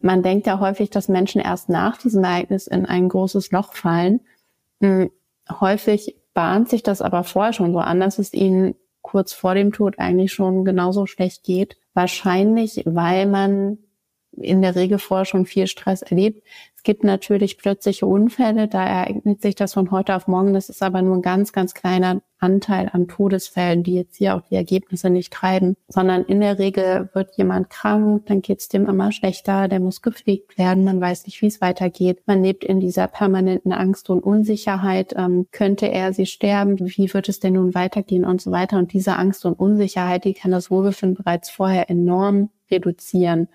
[0.00, 4.20] Man denkt ja häufig, dass Menschen erst nach diesem Ereignis in ein großes Loch fallen.
[4.80, 5.10] Hm,
[5.60, 9.72] häufig bahnt sich das aber vorher schon so an, dass es ihnen kurz vor dem
[9.72, 11.76] Tod eigentlich schon genauso schlecht geht.
[11.94, 13.78] Wahrscheinlich, weil man
[14.32, 16.46] in der Regel vorher schon viel Stress erlebt.
[16.88, 20.54] Es gibt natürlich plötzliche Unfälle, da ereignet sich das von heute auf morgen.
[20.54, 24.40] Das ist aber nur ein ganz, ganz kleiner Anteil an Todesfällen, die jetzt hier auch
[24.40, 28.88] die Ergebnisse nicht treiben, sondern in der Regel wird jemand krank, dann geht es dem
[28.88, 32.22] immer schlechter, der muss gepflegt werden, man weiß nicht, wie es weitergeht.
[32.24, 35.12] Man lebt in dieser permanenten Angst und Unsicherheit.
[35.14, 36.78] Ähm, könnte er sie sterben?
[36.80, 38.78] Wie wird es denn nun weitergehen und so weiter?
[38.78, 43.48] Und diese Angst und Unsicherheit, die kann das Wohlbefinden bereits vorher enorm reduzieren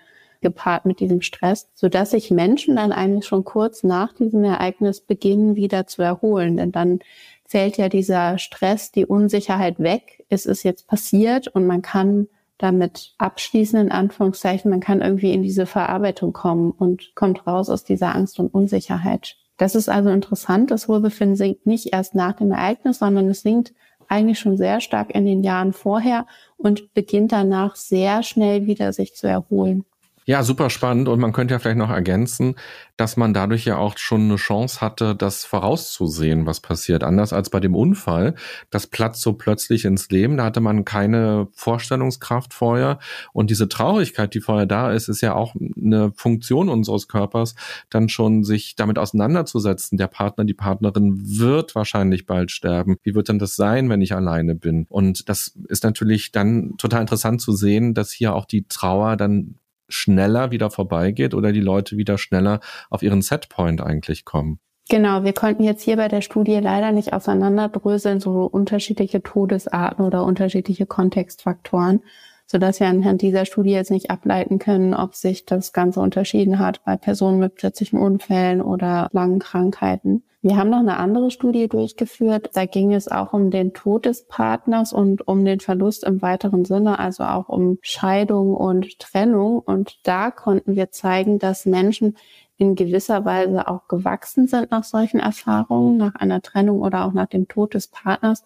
[0.44, 5.00] gepaart mit diesem Stress, so dass sich Menschen dann eigentlich schon kurz nach diesem Ereignis
[5.00, 6.56] beginnen wieder zu erholen.
[6.56, 7.00] Denn dann
[7.44, 10.24] fällt ja dieser Stress, die Unsicherheit weg.
[10.28, 12.28] Es ist jetzt passiert und man kann
[12.58, 17.82] damit abschließen, in Anführungszeichen, man kann irgendwie in diese Verarbeitung kommen und kommt raus aus
[17.82, 19.36] dieser Angst und Unsicherheit.
[19.56, 20.70] Das ist also interessant.
[20.70, 23.72] Das Wohlbefinden sinkt nicht erst nach dem Ereignis, sondern es sinkt
[24.08, 26.26] eigentlich schon sehr stark in den Jahren vorher
[26.56, 29.84] und beginnt danach sehr schnell wieder sich zu erholen.
[30.26, 31.08] Ja, super spannend.
[31.08, 32.54] Und man könnte ja vielleicht noch ergänzen,
[32.96, 37.04] dass man dadurch ja auch schon eine Chance hatte, das vorauszusehen, was passiert.
[37.04, 38.34] Anders als bei dem Unfall.
[38.70, 40.38] Das platzt so plötzlich ins Leben.
[40.38, 43.00] Da hatte man keine Vorstellungskraft vorher.
[43.34, 47.54] Und diese Traurigkeit, die vorher da ist, ist ja auch eine Funktion unseres Körpers,
[47.90, 49.98] dann schon sich damit auseinanderzusetzen.
[49.98, 52.96] Der Partner, die Partnerin wird wahrscheinlich bald sterben.
[53.02, 54.86] Wie wird denn das sein, wenn ich alleine bin?
[54.88, 59.56] Und das ist natürlich dann total interessant zu sehen, dass hier auch die Trauer dann
[59.88, 62.60] schneller wieder vorbeigeht oder die Leute wieder schneller
[62.90, 64.58] auf ihren Setpoint eigentlich kommen.
[64.90, 70.24] Genau, wir konnten jetzt hier bei der Studie leider nicht auseinanderdröseln, so unterschiedliche Todesarten oder
[70.24, 72.02] unterschiedliche Kontextfaktoren,
[72.46, 76.58] so dass wir anhand dieser Studie jetzt nicht ableiten können, ob sich das Ganze unterschieden
[76.58, 80.22] hat bei Personen mit plötzlichen Unfällen oder langen Krankheiten.
[80.44, 82.50] Wir haben noch eine andere Studie durchgeführt.
[82.52, 86.66] Da ging es auch um den Tod des Partners und um den Verlust im weiteren
[86.66, 89.60] Sinne, also auch um Scheidung und Trennung.
[89.60, 92.18] Und da konnten wir zeigen, dass Menschen
[92.56, 97.26] in gewisser Weise auch gewachsen sind nach solchen Erfahrungen, nach einer Trennung oder auch nach
[97.26, 98.44] dem Tod des Partners,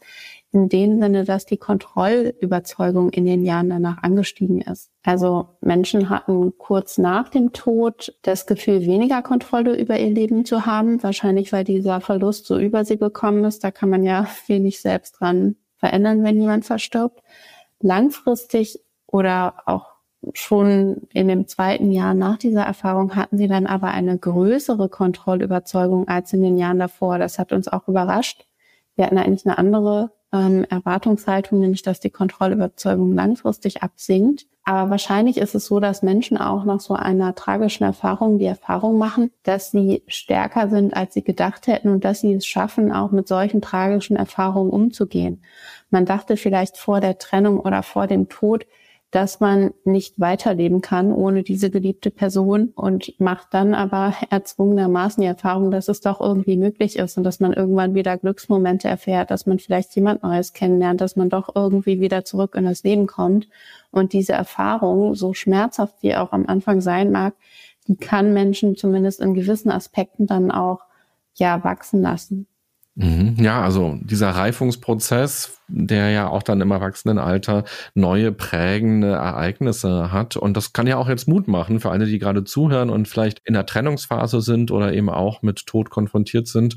[0.51, 4.91] in dem Sinne, dass die Kontrollüberzeugung in den Jahren danach angestiegen ist.
[5.03, 10.65] Also Menschen hatten kurz nach dem Tod das Gefühl, weniger Kontrolle über ihr Leben zu
[10.65, 13.63] haben, wahrscheinlich weil dieser Verlust so über sie gekommen ist.
[13.63, 17.23] Da kann man ja wenig selbst dran verändern, wenn jemand verstirbt.
[17.81, 19.98] Langfristig oder auch
[20.35, 26.09] schon in dem zweiten Jahr nach dieser Erfahrung hatten sie dann aber eine größere Kontrollüberzeugung
[26.09, 27.19] als in den Jahren davor.
[27.19, 28.47] Das hat uns auch überrascht.
[28.97, 34.47] Wir hatten eigentlich eine andere ähm, Erwartungshaltung, nämlich dass die Kontrollüberzeugung langfristig absinkt.
[34.65, 38.99] Aber wahrscheinlich ist es so, dass Menschen auch nach so einer tragischen Erfahrung die Erfahrung
[38.99, 43.11] machen, dass sie stärker sind, als sie gedacht hätten und dass sie es schaffen, auch
[43.11, 45.43] mit solchen tragischen Erfahrungen umzugehen.
[45.89, 48.67] Man dachte vielleicht vor der Trennung oder vor dem Tod,
[49.11, 55.27] dass man nicht weiterleben kann ohne diese geliebte Person und macht dann aber erzwungenermaßen die
[55.27, 59.47] Erfahrung, dass es doch irgendwie möglich ist und dass man irgendwann wieder Glücksmomente erfährt, dass
[59.47, 63.49] man vielleicht jemand Neues kennenlernt, dass man doch irgendwie wieder zurück in das Leben kommt.
[63.91, 67.35] Und diese Erfahrung, so schmerzhaft wie auch am Anfang sein mag,
[67.87, 70.81] die kann Menschen zumindest in gewissen Aspekten dann auch
[71.35, 72.47] ja wachsen lassen.
[72.99, 73.37] Mhm.
[73.39, 80.37] Ja, also dieser Reifungsprozess der ja auch dann im Erwachsenenalter neue prägende Ereignisse hat.
[80.37, 83.41] Und das kann ja auch jetzt Mut machen für alle, die gerade zuhören und vielleicht
[83.45, 86.77] in der Trennungsphase sind oder eben auch mit Tod konfrontiert sind,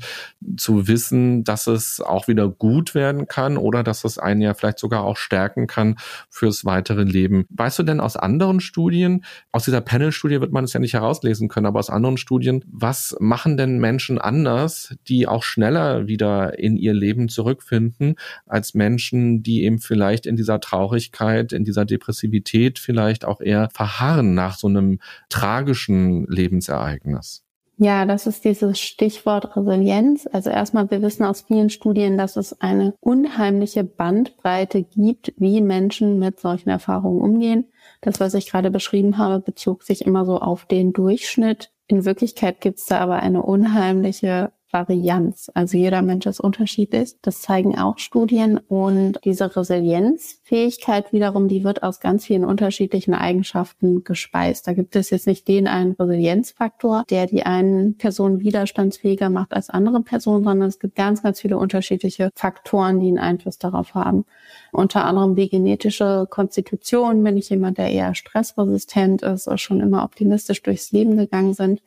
[0.56, 4.78] zu wissen, dass es auch wieder gut werden kann oder dass es einen ja vielleicht
[4.78, 5.96] sogar auch stärken kann
[6.28, 7.46] fürs weitere Leben.
[7.50, 11.48] Weißt du denn aus anderen Studien, aus dieser Panel-Studie wird man es ja nicht herauslesen
[11.48, 16.76] können, aber aus anderen Studien, was machen denn Menschen anders, die auch schneller wieder in
[16.76, 23.24] ihr Leben zurückfinden als Menschen, die eben vielleicht in dieser Traurigkeit, in dieser Depressivität vielleicht
[23.24, 27.42] auch eher verharren nach so einem tragischen Lebensereignis.
[27.78, 30.28] Ja, das ist dieses Stichwort Resilienz.
[30.30, 36.18] Also erstmal, wir wissen aus vielen Studien, dass es eine unheimliche Bandbreite gibt, wie Menschen
[36.18, 37.64] mit solchen Erfahrungen umgehen.
[38.00, 41.72] Das, was ich gerade beschrieben habe, bezog sich immer so auf den Durchschnitt.
[41.88, 45.50] In Wirklichkeit gibt es da aber eine unheimliche Varianz.
[45.54, 47.14] Also jeder Mensch ist unterschiedlich.
[47.22, 48.58] Das zeigen auch Studien.
[48.58, 54.66] Und diese Resilienzfähigkeit wiederum, die wird aus ganz vielen unterschiedlichen Eigenschaften gespeist.
[54.66, 59.70] Da gibt es jetzt nicht den einen Resilienzfaktor, der die einen Person widerstandsfähiger macht als
[59.70, 64.24] andere Personen, sondern es gibt ganz, ganz viele unterschiedliche Faktoren, die einen Einfluss darauf haben.
[64.72, 70.04] Unter anderem die genetische Konstitution, bin ich jemand, der eher stressresistent ist oder schon immer
[70.04, 71.82] optimistisch durchs Leben gegangen sind.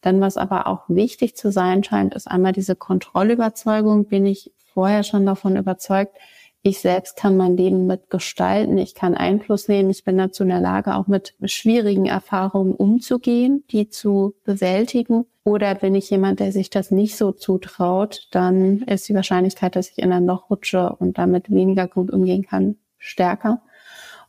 [0.00, 4.06] Dann, was aber auch wichtig zu sein scheint, ist einmal diese Kontrollüberzeugung.
[4.06, 6.16] Bin ich vorher schon davon überzeugt,
[6.62, 10.60] ich selbst kann mein Leben mitgestalten, ich kann Einfluss nehmen, ich bin dazu in der
[10.60, 15.24] Lage, auch mit schwierigen Erfahrungen umzugehen, die zu bewältigen.
[15.42, 19.90] Oder bin ich jemand, der sich das nicht so zutraut, dann ist die Wahrscheinlichkeit, dass
[19.90, 23.62] ich in ein Loch rutsche und damit weniger gut umgehen kann, stärker.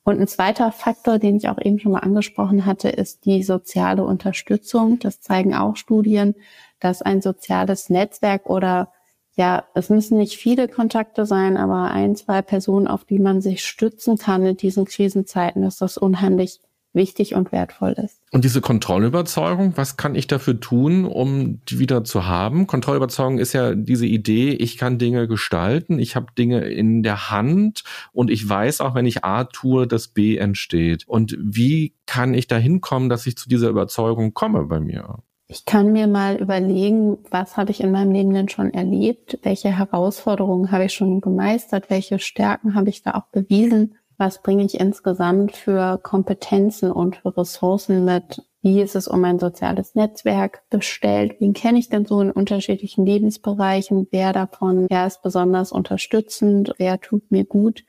[0.03, 4.03] Und ein zweiter Faktor, den ich auch eben schon mal angesprochen hatte, ist die soziale
[4.03, 4.97] Unterstützung.
[4.99, 6.35] Das zeigen auch Studien,
[6.79, 8.91] dass ein soziales Netzwerk oder
[9.35, 13.63] ja, es müssen nicht viele Kontakte sein, aber ein, zwei Personen, auf die man sich
[13.63, 16.59] stützen kann in diesen Krisenzeiten, dass das unheimlich
[16.93, 18.21] wichtig und wertvoll ist.
[18.31, 22.67] Und diese Kontrollüberzeugung, was kann ich dafür tun, um die wieder zu haben?
[22.67, 27.83] Kontrollüberzeugung ist ja diese Idee, ich kann Dinge gestalten, ich habe Dinge in der Hand
[28.11, 31.07] und ich weiß auch, wenn ich A tue, dass B entsteht.
[31.07, 35.19] Und wie kann ich da hinkommen, dass ich zu dieser Überzeugung komme bei mir?
[35.53, 39.69] Ich kann mir mal überlegen, was habe ich in meinem Leben denn schon erlebt, welche
[39.69, 44.79] Herausforderungen habe ich schon gemeistert, welche Stärken habe ich da auch bewiesen, was bringe ich
[44.79, 51.37] insgesamt für Kompetenzen und für Ressourcen mit, wie ist es um mein soziales Netzwerk bestellt,
[51.39, 57.01] wen kenne ich denn so in unterschiedlichen Lebensbereichen, wer davon, wer ist besonders unterstützend, wer
[57.01, 57.83] tut mir gut?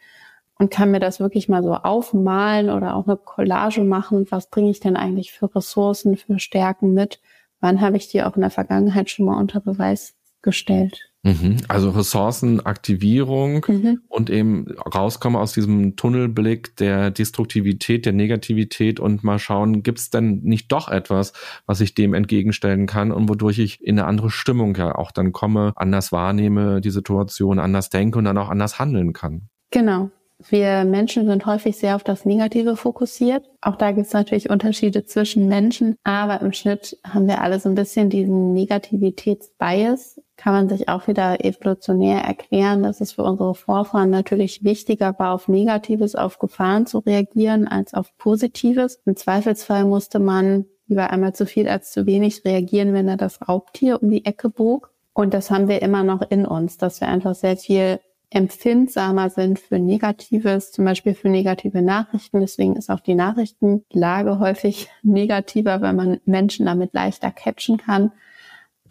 [0.59, 4.71] Und kann mir das wirklich mal so aufmalen oder auch eine Collage machen, was bringe
[4.71, 7.21] ich denn eigentlich für Ressourcen, für Stärken mit?
[7.61, 11.13] Wann habe ich die auch in der Vergangenheit schon mal unter Beweis gestellt.
[11.25, 11.59] Mhm.
[11.69, 14.01] Also Ressourcenaktivierung mhm.
[14.09, 20.11] und eben rauskommen aus diesem Tunnelblick der Destruktivität, der Negativität und mal schauen, gibt es
[20.11, 21.33] denn nicht doch etwas,
[21.65, 25.33] was ich dem entgegenstellen kann und wodurch ich in eine andere Stimmung ja auch dann
[25.33, 29.49] komme, anders wahrnehme die Situation, anders denke und dann auch anders handeln kann.
[29.71, 30.11] Genau.
[30.49, 33.45] Wir Menschen sind häufig sehr auf das Negative fokussiert.
[33.61, 37.69] Auch da gibt es natürlich Unterschiede zwischen Menschen, aber im Schnitt haben wir alle so
[37.69, 40.21] ein bisschen diesen Negativitätsbias.
[40.37, 45.35] Kann man sich auch wieder evolutionär erklären, dass es für unsere Vorfahren natürlich wichtiger war,
[45.35, 49.01] auf Negatives, auf Gefahren zu reagieren, als auf Positives.
[49.05, 53.49] Im Zweifelsfall musste man lieber einmal zu viel als zu wenig reagieren, wenn er das
[53.49, 54.93] Raubtier um die Ecke bog.
[55.15, 58.01] Und das haben wir immer noch in uns, dass wir einfach sehr viel
[58.35, 62.41] empfindsamer sind für Negatives, zum Beispiel für negative Nachrichten.
[62.41, 68.13] Deswegen ist auch die Nachrichtenlage häufig negativer, weil man Menschen damit leichter catchen kann.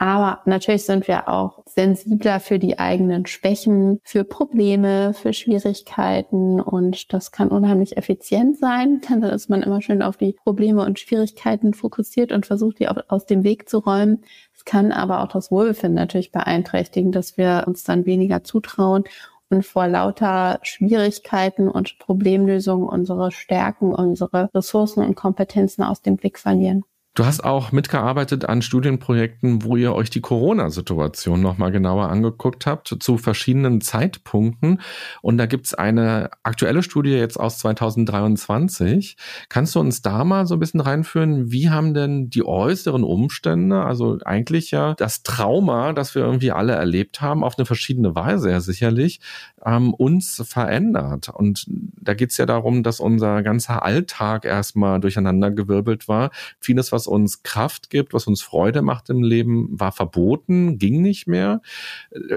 [0.01, 7.13] Aber natürlich sind wir auch sensibler für die eigenen Schwächen, für Probleme, für Schwierigkeiten und
[7.13, 9.01] das kann unheimlich effizient sein.
[9.07, 13.27] Dann ist man immer schön auf die Probleme und Schwierigkeiten fokussiert und versucht, die aus
[13.27, 14.23] dem Weg zu räumen.
[14.55, 19.03] Es kann aber auch das Wohlbefinden natürlich beeinträchtigen, dass wir uns dann weniger zutrauen
[19.51, 26.39] und vor lauter Schwierigkeiten und Problemlösungen unsere Stärken, unsere Ressourcen und Kompetenzen aus dem Blick
[26.39, 26.83] verlieren.
[27.13, 32.95] Du hast auch mitgearbeitet an Studienprojekten, wo ihr euch die Corona-Situation nochmal genauer angeguckt habt,
[32.97, 34.79] zu verschiedenen Zeitpunkten.
[35.21, 39.17] Und da gibt's eine aktuelle Studie jetzt aus 2023.
[39.49, 41.51] Kannst du uns da mal so ein bisschen reinführen?
[41.51, 46.75] Wie haben denn die äußeren Umstände, also eigentlich ja das Trauma, das wir irgendwie alle
[46.75, 49.19] erlebt haben, auf eine verschiedene Weise ja sicherlich,
[49.65, 51.29] ähm, uns verändert?
[51.29, 56.31] Und da geht's ja darum, dass unser ganzer Alltag erstmal durcheinandergewirbelt war.
[56.59, 61.27] Vieles, was uns Kraft gibt, was uns Freude macht im Leben, war verboten, ging nicht
[61.27, 61.61] mehr.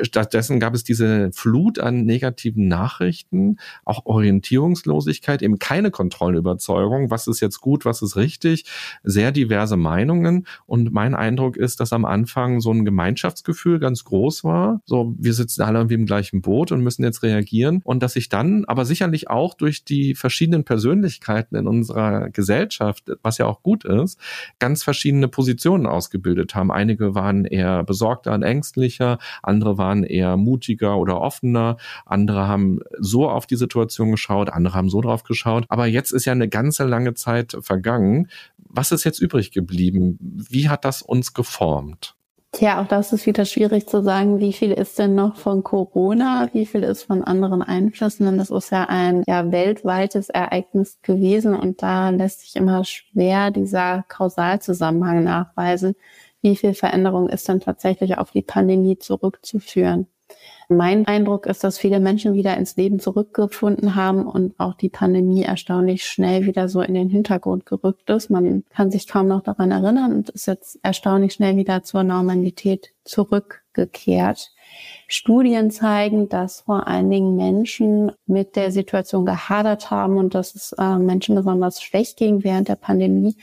[0.02, 7.40] Stattdessen gab es diese Flut an negativen Nachrichten, auch Orientierungslosigkeit, eben keine Kontrollüberzeugung, was ist
[7.40, 8.64] jetzt gut, was ist richtig,
[9.02, 10.46] sehr diverse Meinungen.
[10.66, 14.80] Und mein Eindruck ist, dass am Anfang so ein Gemeinschaftsgefühl ganz groß war.
[14.86, 17.80] So, wir sitzen alle irgendwie im gleichen Boot und müssen jetzt reagieren.
[17.84, 23.38] Und dass sich dann, aber sicherlich auch durch die verschiedenen Persönlichkeiten in unserer Gesellschaft, was
[23.38, 24.18] ja auch gut ist,
[24.58, 26.70] ganz verschiedene Positionen ausgebildet haben.
[26.70, 33.28] Einige waren eher besorgter und ängstlicher, andere waren eher mutiger oder offener, andere haben so
[33.28, 35.64] auf die Situation geschaut, andere haben so drauf geschaut.
[35.68, 38.28] Aber jetzt ist ja eine ganze lange Zeit vergangen.
[38.56, 40.18] Was ist jetzt übrig geblieben?
[40.20, 42.16] Wie hat das uns geformt?
[42.54, 46.48] Tja, auch das ist wieder schwierig zu sagen, wie viel ist denn noch von Corona,
[46.52, 51.56] wie viel ist von anderen Einflüssen, denn das ist ja ein ja, weltweites Ereignis gewesen
[51.56, 55.96] und da lässt sich immer schwer dieser Kausalzusammenhang nachweisen,
[56.42, 60.06] wie viel Veränderung ist dann tatsächlich auf die Pandemie zurückzuführen.
[60.68, 65.42] Mein Eindruck ist, dass viele Menschen wieder ins Leben zurückgefunden haben und auch die Pandemie
[65.42, 68.30] erstaunlich schnell wieder so in den Hintergrund gerückt ist.
[68.30, 72.94] Man kann sich kaum noch daran erinnern und ist jetzt erstaunlich schnell wieder zur Normalität
[73.04, 74.52] zurückgekehrt.
[75.06, 80.72] Studien zeigen, dass vor allen Dingen Menschen mit der Situation gehadert haben und dass es
[80.78, 83.36] äh, Menschen besonders schlecht ging während der Pandemie,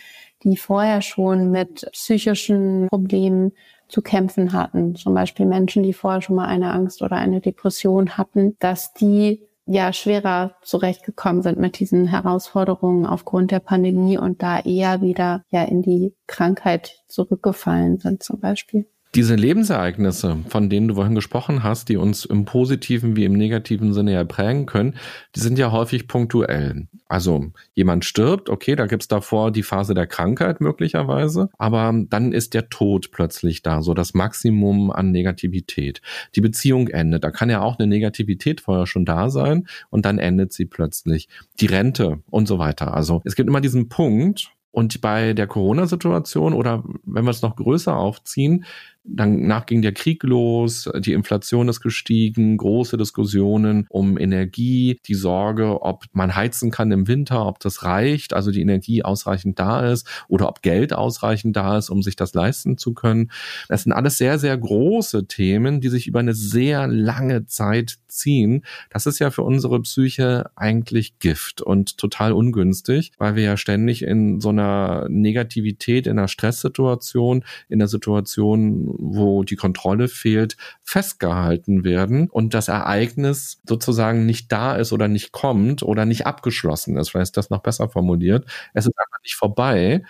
[0.44, 3.52] die vorher schon mit psychischen Problemen
[3.92, 8.18] zu kämpfen hatten, zum Beispiel Menschen, die vorher schon mal eine Angst oder eine Depression
[8.18, 14.60] hatten, dass die ja schwerer zurechtgekommen sind mit diesen Herausforderungen aufgrund der Pandemie und da
[14.60, 18.88] eher wieder ja in die Krankheit zurückgefallen sind zum Beispiel.
[19.14, 23.94] Diese Lebensereignisse, von denen du vorhin gesprochen hast, die uns im positiven wie im negativen
[23.94, 24.96] Sinne ja prägen können,
[25.36, 26.88] die sind ja häufig punktuell.
[27.08, 32.54] Also jemand stirbt, okay, da gibt's davor die Phase der Krankheit möglicherweise, aber dann ist
[32.54, 36.02] der Tod plötzlich da, so das Maximum an Negativität.
[36.36, 40.20] Die Beziehung endet, da kann ja auch eine Negativität vorher schon da sein und dann
[40.20, 41.28] endet sie plötzlich.
[41.60, 42.94] Die Rente und so weiter.
[42.94, 47.58] Also es gibt immer diesen Punkt, und bei der Corona-Situation oder wenn wir es noch
[47.58, 48.66] größer aufziehen,
[49.04, 55.82] Danach ging der Krieg los, die Inflation ist gestiegen, große Diskussionen um Energie, die Sorge,
[55.82, 60.08] ob man heizen kann im Winter, ob das reicht, also die Energie ausreichend da ist
[60.28, 63.32] oder ob Geld ausreichend da ist, um sich das leisten zu können.
[63.70, 68.64] Das sind alles sehr, sehr große Themen, die sich über eine sehr lange Zeit ziehen.
[68.92, 74.04] Das ist ja für unsere Psyche eigentlich Gift und total ungünstig, weil wir ja ständig
[74.04, 81.84] in so einer Negativität, in einer Stresssituation, in der Situation wo die Kontrolle fehlt, festgehalten
[81.84, 87.10] werden und das Ereignis sozusagen nicht da ist oder nicht kommt oder nicht abgeschlossen ist.
[87.10, 88.46] Vielleicht ist das noch besser formuliert.
[88.74, 90.04] Es ist einfach nicht vorbei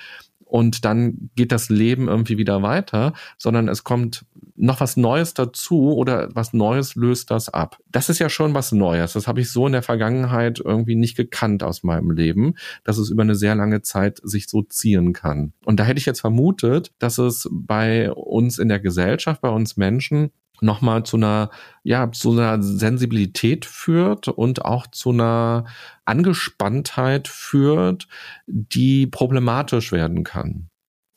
[0.52, 4.26] und dann geht das Leben irgendwie wieder weiter, sondern es kommt
[4.58, 7.78] noch was Neues dazu oder was Neues löst das ab.
[7.90, 9.14] Das ist ja schon was Neues.
[9.14, 13.10] Das habe ich so in der Vergangenheit irgendwie nicht gekannt aus meinem Leben, dass es
[13.10, 15.54] über eine sehr lange Zeit sich so ziehen kann.
[15.64, 19.78] Und da hätte ich jetzt vermutet, dass es bei uns in der Gesellschaft, bei uns
[19.78, 20.32] Menschen
[20.62, 21.50] nochmal zu einer,
[21.84, 25.66] ja, zu einer Sensibilität führt und auch zu einer
[26.06, 28.08] Angespanntheit führt,
[28.48, 30.68] die problematisch werden kann.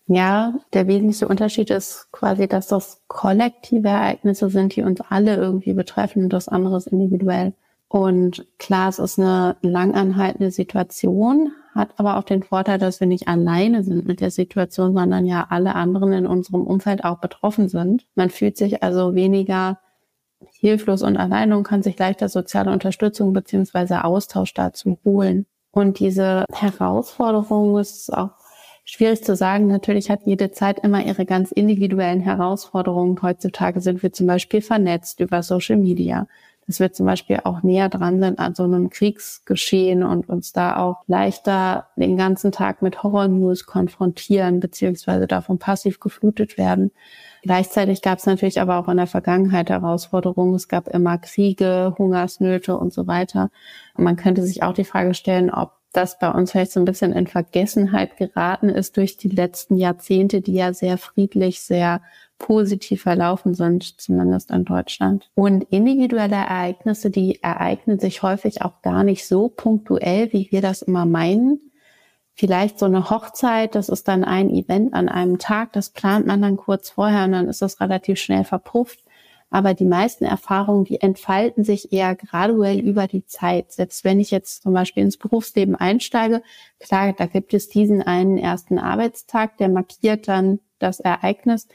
[0.07, 5.73] Ja, der wesentliche Unterschied ist quasi, dass das kollektive Ereignisse sind, die uns alle irgendwie
[5.73, 7.55] betreffen und das andere ist individuell.
[7.89, 13.29] Und klar, es ist eine langanhaltende Situation, hat aber auch den Vorteil, dass wir nicht
[13.29, 18.07] alleine sind mit der Situation, sondern ja alle anderen in unserem Umfeld auch betroffen sind.
[18.15, 19.79] Man fühlt sich also weniger
[20.53, 25.47] hilflos und alleine und kann sich leichter soziale Unterstützung beziehungsweise Austausch dazu holen.
[25.71, 28.31] Und diese Herausforderung ist auch
[28.85, 29.67] schwierig zu sagen.
[29.67, 33.21] Natürlich hat jede Zeit immer ihre ganz individuellen Herausforderungen.
[33.23, 36.29] Heutzutage sind wir zum Beispiel vernetzt über Social Media
[36.67, 40.77] dass wir zum Beispiel auch näher dran sind an so einem Kriegsgeschehen und uns da
[40.77, 46.91] auch leichter den ganzen Tag mit Horror-News konfrontieren, beziehungsweise davon passiv geflutet werden.
[47.43, 50.55] Gleichzeitig gab es natürlich aber auch in der Vergangenheit Herausforderungen.
[50.55, 53.51] Es gab immer Kriege, Hungersnöte und so weiter.
[53.95, 56.85] Und man könnte sich auch die Frage stellen, ob das bei uns vielleicht so ein
[56.85, 62.03] bisschen in Vergessenheit geraten ist durch die letzten Jahrzehnte, die ja sehr friedlich, sehr
[62.45, 65.31] positiv verlaufen sind, zumindest in Deutschland.
[65.35, 70.83] Und individuelle Ereignisse, die ereignen sich häufig auch gar nicht so punktuell, wie wir das
[70.83, 71.73] immer meinen.
[72.35, 76.43] Vielleicht so eine Hochzeit, das ist dann ein Event an einem Tag, das plant man
[76.43, 78.99] dann kurz vorher und dann ist das relativ schnell verpufft.
[79.49, 83.73] Aber die meisten Erfahrungen, die entfalten sich eher graduell über die Zeit.
[83.73, 86.43] Selbst wenn ich jetzt zum Beispiel ins Berufsleben einsteige,
[86.79, 91.69] klar, da gibt es diesen einen ersten Arbeitstag, der markiert dann das Ereignis.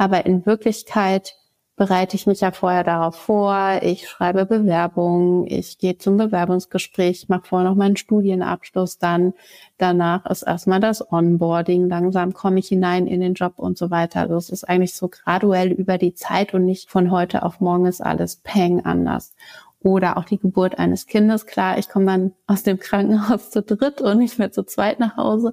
[0.00, 1.36] Aber in Wirklichkeit
[1.76, 7.42] bereite ich mich ja vorher darauf vor, ich schreibe Bewerbungen, ich gehe zum Bewerbungsgespräch, mache
[7.44, 9.34] vorher noch meinen Studienabschluss, dann
[9.76, 14.20] danach ist erstmal das Onboarding, langsam komme ich hinein in den Job und so weiter.
[14.20, 17.84] Also es ist eigentlich so graduell über die Zeit und nicht von heute auf morgen
[17.84, 19.34] ist alles peng anders.
[19.82, 21.44] Oder auch die Geburt eines Kindes.
[21.44, 25.18] Klar, ich komme dann aus dem Krankenhaus zu dritt und nicht mehr zu zweit nach
[25.18, 25.52] Hause.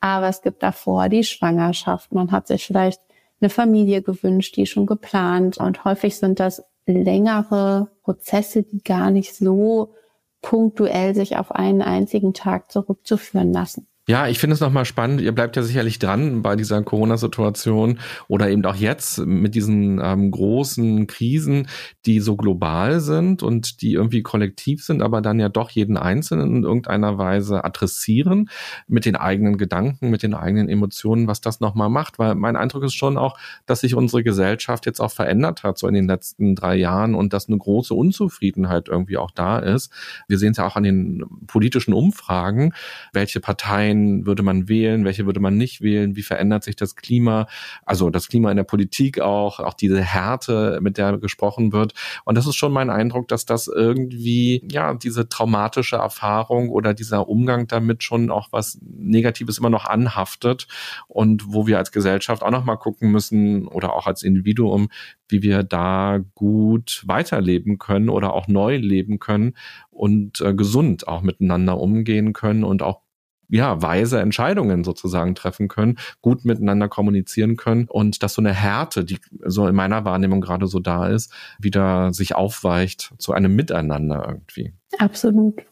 [0.00, 2.12] Aber es gibt davor die Schwangerschaft.
[2.12, 3.00] Man hat sich vielleicht
[3.40, 5.58] eine Familie gewünscht, die schon geplant.
[5.58, 9.94] Und häufig sind das längere Prozesse, die gar nicht so
[10.40, 13.87] punktuell sich auf einen einzigen Tag zurückzuführen lassen.
[14.10, 15.20] Ja, ich finde es nochmal spannend.
[15.20, 20.30] Ihr bleibt ja sicherlich dran bei dieser Corona-Situation oder eben auch jetzt mit diesen ähm,
[20.30, 21.68] großen Krisen,
[22.06, 26.56] die so global sind und die irgendwie kollektiv sind, aber dann ja doch jeden Einzelnen
[26.56, 28.48] in irgendeiner Weise adressieren
[28.86, 32.18] mit den eigenen Gedanken, mit den eigenen Emotionen, was das nochmal macht.
[32.18, 33.36] Weil mein Eindruck ist schon auch,
[33.66, 37.34] dass sich unsere Gesellschaft jetzt auch verändert hat, so in den letzten drei Jahren und
[37.34, 39.92] dass eine große Unzufriedenheit irgendwie auch da ist.
[40.28, 42.72] Wir sehen es ja auch an den politischen Umfragen,
[43.12, 46.96] welche Parteien wen würde man wählen, welche würde man nicht wählen, wie verändert sich das
[46.96, 47.46] Klima,
[47.84, 51.94] also das Klima in der Politik auch, auch diese Härte, mit der gesprochen wird.
[52.24, 57.28] Und das ist schon mein Eindruck, dass das irgendwie, ja, diese traumatische Erfahrung oder dieser
[57.28, 60.66] Umgang damit schon auch was Negatives immer noch anhaftet
[61.06, 64.88] und wo wir als Gesellschaft auch noch mal gucken müssen oder auch als Individuum,
[65.28, 69.54] wie wir da gut weiterleben können oder auch neu leben können
[69.90, 73.02] und äh, gesund auch miteinander umgehen können und auch
[73.48, 79.04] ja, weise Entscheidungen sozusagen treffen können, gut miteinander kommunizieren können und dass so eine Härte,
[79.04, 84.24] die so in meiner Wahrnehmung gerade so da ist, wieder sich aufweicht zu einem Miteinander
[84.26, 84.74] irgendwie.
[84.98, 85.62] Absolut.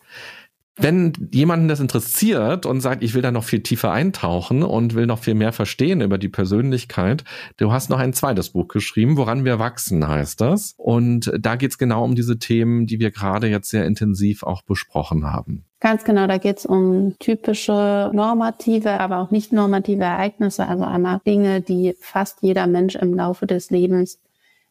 [0.78, 5.06] Wenn jemanden das interessiert und sagt, ich will da noch viel tiefer eintauchen und will
[5.06, 7.24] noch viel mehr verstehen über die Persönlichkeit,
[7.56, 10.74] du hast noch ein zweites Buch geschrieben, Woran wir wachsen heißt das.
[10.76, 14.62] Und da geht es genau um diese Themen, die wir gerade jetzt sehr intensiv auch
[14.62, 15.64] besprochen haben.
[15.80, 21.20] Ganz genau, da geht es um typische normative, aber auch nicht normative Ereignisse, also einmal
[21.26, 24.20] Dinge, die fast jeder Mensch im Laufe des Lebens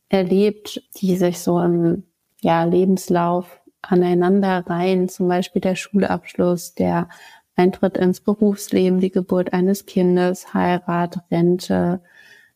[0.10, 2.04] erlebt, die sich so im
[2.42, 3.60] ja, Lebenslauf
[3.92, 7.10] aneinander rein, zum Beispiel der Schulabschluss, der
[7.56, 12.02] Eintritt ins Berufsleben, die Geburt eines Kindes, Heirat, Rente,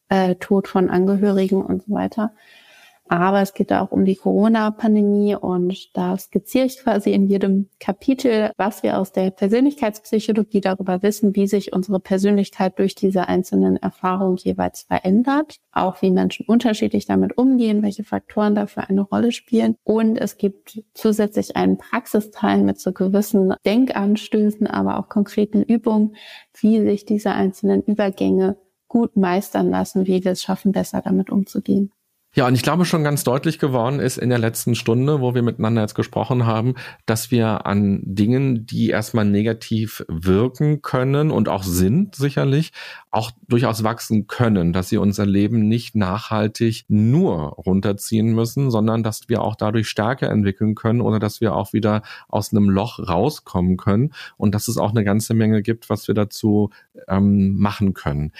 [0.09, 2.33] äh, Tod von Angehörigen und so weiter.
[3.09, 8.51] Aber es geht auch um die Corona-Pandemie und da skizziere ich quasi in jedem Kapitel,
[8.55, 14.37] was wir aus der Persönlichkeitspsychologie darüber wissen, wie sich unsere Persönlichkeit durch diese einzelnen Erfahrungen
[14.37, 19.75] jeweils verändert, auch wie Menschen unterschiedlich damit umgehen, welche Faktoren dafür eine Rolle spielen.
[19.83, 26.15] Und es gibt zusätzlich einen Praxisteil mit so gewissen Denkanstößen, aber auch konkreten Übungen,
[26.61, 28.57] wie sich diese einzelnen Übergänge
[28.87, 31.91] gut meistern lassen, wie wir es schaffen, besser damit umzugehen.
[32.39, 35.41] Ja, und ich glaube schon ganz deutlich geworden ist in der letzten Stunde, wo wir
[35.41, 36.75] miteinander jetzt gesprochen haben,
[37.05, 42.71] dass wir an Dingen, die erstmal negativ wirken können und auch sind sicherlich,
[43.11, 49.27] auch durchaus wachsen können, dass sie unser Leben nicht nachhaltig nur runterziehen müssen, sondern dass
[49.27, 53.75] wir auch dadurch Stärke entwickeln können oder dass wir auch wieder aus einem Loch rauskommen
[53.75, 56.69] können und dass es auch eine ganze Menge gibt, was wir dazu
[57.09, 58.31] ähm, machen können.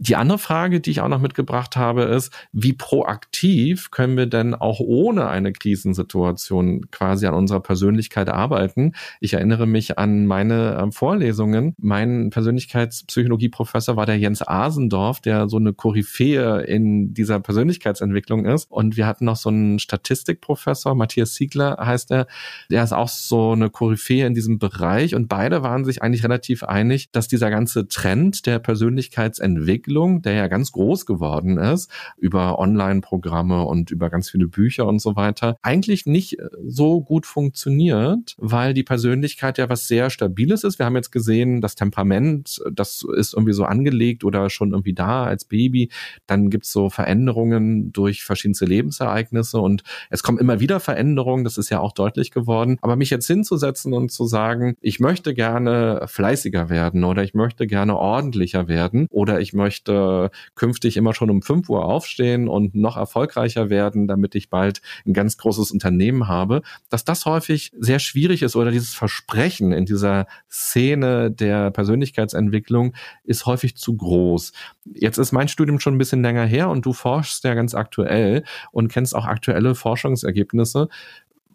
[0.00, 4.54] Die andere Frage, die ich auch noch mitgebracht habe, ist, wie proaktiv können wir denn
[4.54, 8.92] auch ohne eine Krisensituation quasi an unserer Persönlichkeit arbeiten?
[9.18, 11.74] Ich erinnere mich an meine äh, Vorlesungen.
[11.78, 18.70] Mein Persönlichkeitspsychologie-Professor war der Jens Asendorf, der so eine Koryphäe in dieser Persönlichkeitsentwicklung ist.
[18.70, 22.28] Und wir hatten noch so einen Statistikprofessor, Matthias Siegler heißt er,
[22.70, 25.16] der ist auch so eine Koryphäe in diesem Bereich.
[25.16, 30.34] Und beide waren sich eigentlich relativ einig, dass dieser ganze Trend der Persönlichkeitsentwicklung Entwicklung, der
[30.34, 35.56] ja ganz groß geworden ist, über Online-Programme und über ganz viele Bücher und so weiter,
[35.62, 40.78] eigentlich nicht äh, so gut funktioniert, weil die Persönlichkeit ja was sehr Stabiles ist.
[40.78, 45.24] Wir haben jetzt gesehen, das Temperament, das ist irgendwie so angelegt oder schon irgendwie da
[45.24, 45.90] als Baby.
[46.26, 51.70] Dann gibt's so Veränderungen durch verschiedenste Lebensereignisse und es kommen immer wieder Veränderungen, das ist
[51.70, 52.76] ja auch deutlich geworden.
[52.82, 57.66] Aber mich jetzt hinzusetzen und zu sagen, ich möchte gerne fleißiger werden oder ich möchte
[57.66, 62.74] gerne ordentlicher werden oder ich möchte möchte künftig immer schon um 5 Uhr aufstehen und
[62.74, 67.98] noch erfolgreicher werden, damit ich bald ein ganz großes Unternehmen habe, dass das häufig sehr
[67.98, 74.52] schwierig ist oder dieses Versprechen in dieser Szene der Persönlichkeitsentwicklung ist häufig zu groß.
[74.94, 78.44] Jetzt ist mein Studium schon ein bisschen länger her und du forschst ja ganz aktuell
[78.72, 80.88] und kennst auch aktuelle Forschungsergebnisse.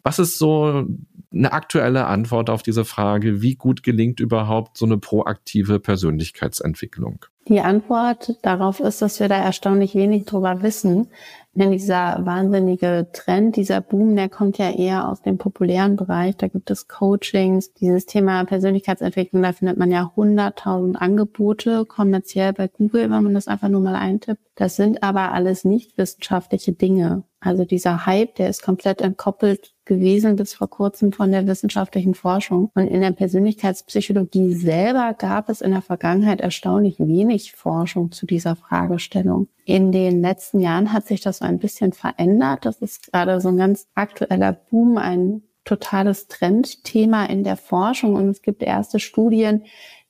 [0.02, 0.86] Was ist so
[1.34, 7.26] eine aktuelle Antwort auf diese Frage, wie gut gelingt überhaupt so eine proaktive Persönlichkeitsentwicklung?
[7.48, 11.08] Die Antwort darauf ist, dass wir da erstaunlich wenig drüber wissen.
[11.52, 16.36] Denn dieser wahnsinnige Trend, dieser Boom, der kommt ja eher aus dem populären Bereich.
[16.36, 22.66] Da gibt es Coachings, dieses Thema Persönlichkeitsentwicklung, da findet man ja hunderttausend Angebote kommerziell bei
[22.66, 24.53] Google, wenn man das einfach nur mal eintippt.
[24.56, 27.24] Das sind aber alles nicht wissenschaftliche Dinge.
[27.40, 32.70] Also dieser Hype, der ist komplett entkoppelt gewesen bis vor kurzem von der wissenschaftlichen Forschung.
[32.74, 38.56] Und in der Persönlichkeitspsychologie selber gab es in der Vergangenheit erstaunlich wenig Forschung zu dieser
[38.56, 39.48] Fragestellung.
[39.64, 42.64] In den letzten Jahren hat sich das so ein bisschen verändert.
[42.64, 48.14] Das ist gerade so ein ganz aktueller Boom, ein totales Trendthema in der Forschung.
[48.14, 49.64] Und es gibt erste Studien,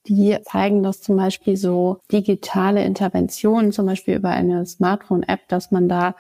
[0.07, 5.89] die zeigen, dass zum Beispiel so digitale Interventionen, zum Beispiel über eine Smartphone-App, dass man
[5.89, 6.15] da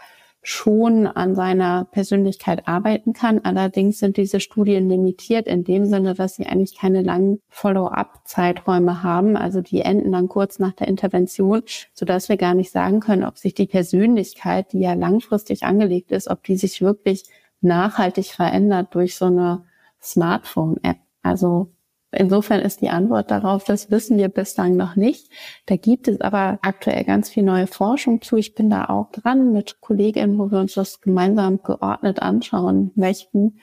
[0.46, 3.40] schon an seiner Persönlichkeit arbeiten kann.
[3.44, 9.38] Allerdings sind diese Studien limitiert in dem Sinne, dass sie eigentlich keine langen Follow-up-Zeiträume haben.
[9.38, 11.62] Also die enden dann kurz nach der Intervention,
[11.94, 16.28] sodass wir gar nicht sagen können, ob sich die Persönlichkeit, die ja langfristig angelegt ist,
[16.28, 17.24] ob die sich wirklich
[17.62, 19.64] nachhaltig verändert durch so eine
[20.02, 20.98] Smartphone-App.
[21.22, 21.70] Also
[22.16, 25.30] Insofern ist die Antwort darauf, das wissen wir bislang noch nicht.
[25.66, 28.36] Da gibt es aber aktuell ganz viel neue Forschung zu.
[28.36, 33.58] Ich bin da auch dran mit Kolleginnen, wo wir uns das gemeinsam geordnet anschauen möchten.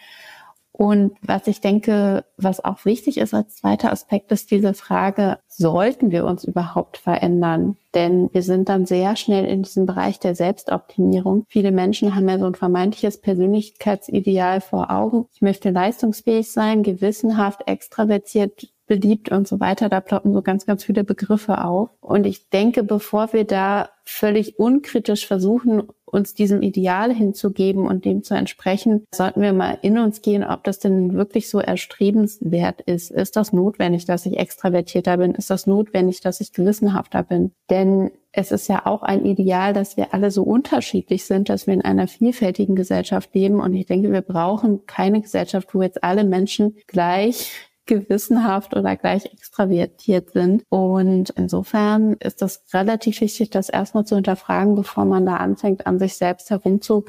[0.74, 6.12] Und was ich denke, was auch wichtig ist als zweiter Aspekt, ist diese Frage, sollten
[6.12, 7.78] wir uns überhaupt verändern?
[7.94, 11.46] Denn wir sind dann sehr schnell in diesem Bereich der Selbstoptimierung.
[11.50, 15.26] Viele Menschen haben ja so ein vermeintliches Persönlichkeitsideal vor Augen.
[15.34, 19.88] Ich möchte leistungsfähig sein, gewissenhaft, extravertiert, beliebt und so weiter.
[19.88, 21.92] Da ploppen so ganz, ganz viele Begriffe auf.
[22.02, 28.22] Und ich denke, bevor wir da völlig unkritisch versuchen, uns diesem Ideal hinzugeben und dem
[28.22, 33.12] zu entsprechen, sollten wir mal in uns gehen, ob das denn wirklich so erstrebenswert ist.
[33.12, 35.36] Ist das notwendig, dass ich extravertierter bin?
[35.36, 37.52] Ist das notwendig, dass ich gewissenhafter bin?
[37.70, 41.74] Denn es ist ja auch ein Ideal, dass wir alle so unterschiedlich sind, dass wir
[41.74, 43.62] in einer vielfältigen Gesellschaft leben.
[43.62, 49.26] Und ich denke, wir brauchen keine Gesellschaft, wo jetzt alle Menschen gleich gewissenhaft oder gleich
[49.26, 50.64] extravertiert sind.
[50.70, 56.00] Und insofern ist das relativ wichtig, das erstmal zu hinterfragen, bevor man da anfängt, an
[56.00, 57.06] sich selbst herumzu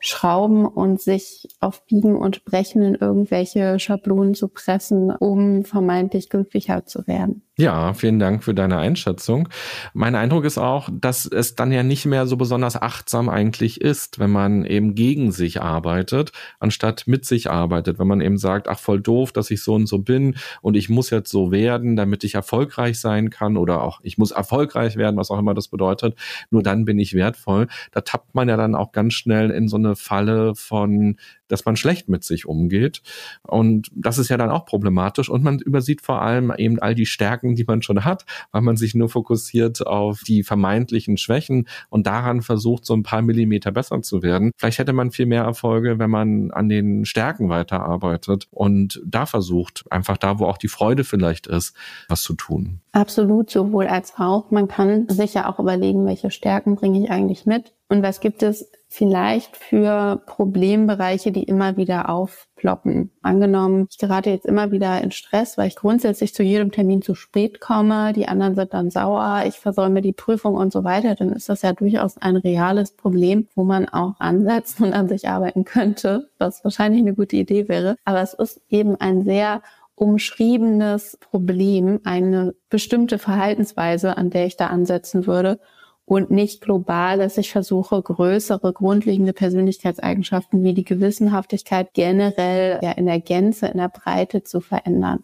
[0.00, 6.86] schrauben und sich auf Biegen und Brechen in irgendwelche Schablonen zu pressen, um vermeintlich glücklicher
[6.86, 7.42] zu werden.
[7.60, 9.50] Ja, vielen Dank für deine Einschätzung.
[9.92, 14.18] Mein Eindruck ist auch, dass es dann ja nicht mehr so besonders achtsam eigentlich ist,
[14.18, 17.98] wenn man eben gegen sich arbeitet, anstatt mit sich arbeitet.
[17.98, 20.88] Wenn man eben sagt, ach voll doof, dass ich so und so bin und ich
[20.88, 25.18] muss jetzt so werden, damit ich erfolgreich sein kann oder auch ich muss erfolgreich werden,
[25.18, 26.18] was auch immer das bedeutet.
[26.48, 27.66] Nur dann bin ich wertvoll.
[27.92, 31.16] Da tappt man ja dann auch ganz schnell in so eine Falle von
[31.50, 33.02] dass man schlecht mit sich umgeht.
[33.42, 35.28] Und das ist ja dann auch problematisch.
[35.28, 38.76] Und man übersieht vor allem eben all die Stärken, die man schon hat, weil man
[38.76, 44.02] sich nur fokussiert auf die vermeintlichen Schwächen und daran versucht, so ein paar Millimeter besser
[44.02, 44.52] zu werden.
[44.56, 49.84] Vielleicht hätte man viel mehr Erfolge, wenn man an den Stärken weiterarbeitet und da versucht,
[49.90, 51.74] einfach da, wo auch die Freude vielleicht ist,
[52.08, 52.80] was zu tun.
[52.92, 54.50] Absolut, sowohl als auch.
[54.50, 58.42] Man kann sich ja auch überlegen, welche Stärken bringe ich eigentlich mit und was gibt
[58.42, 63.12] es vielleicht für Problembereiche, die immer wieder aufploppen.
[63.22, 67.14] Angenommen, ich gerate jetzt immer wieder in Stress, weil ich grundsätzlich zu jedem Termin zu
[67.14, 71.30] spät komme, die anderen sind dann sauer, ich versäume die Prüfung und so weiter, dann
[71.30, 75.64] ist das ja durchaus ein reales Problem, wo man auch ansetzen und an sich arbeiten
[75.64, 77.96] könnte, was wahrscheinlich eine gute Idee wäre.
[78.04, 79.62] Aber es ist eben ein sehr
[79.94, 85.60] umschriebenes Problem, eine bestimmte Verhaltensweise, an der ich da ansetzen würde
[86.04, 93.06] und nicht global, dass ich versuche, größere grundlegende Persönlichkeitseigenschaften wie die Gewissenhaftigkeit generell ja in
[93.06, 95.22] der Gänze, in der Breite zu verändern.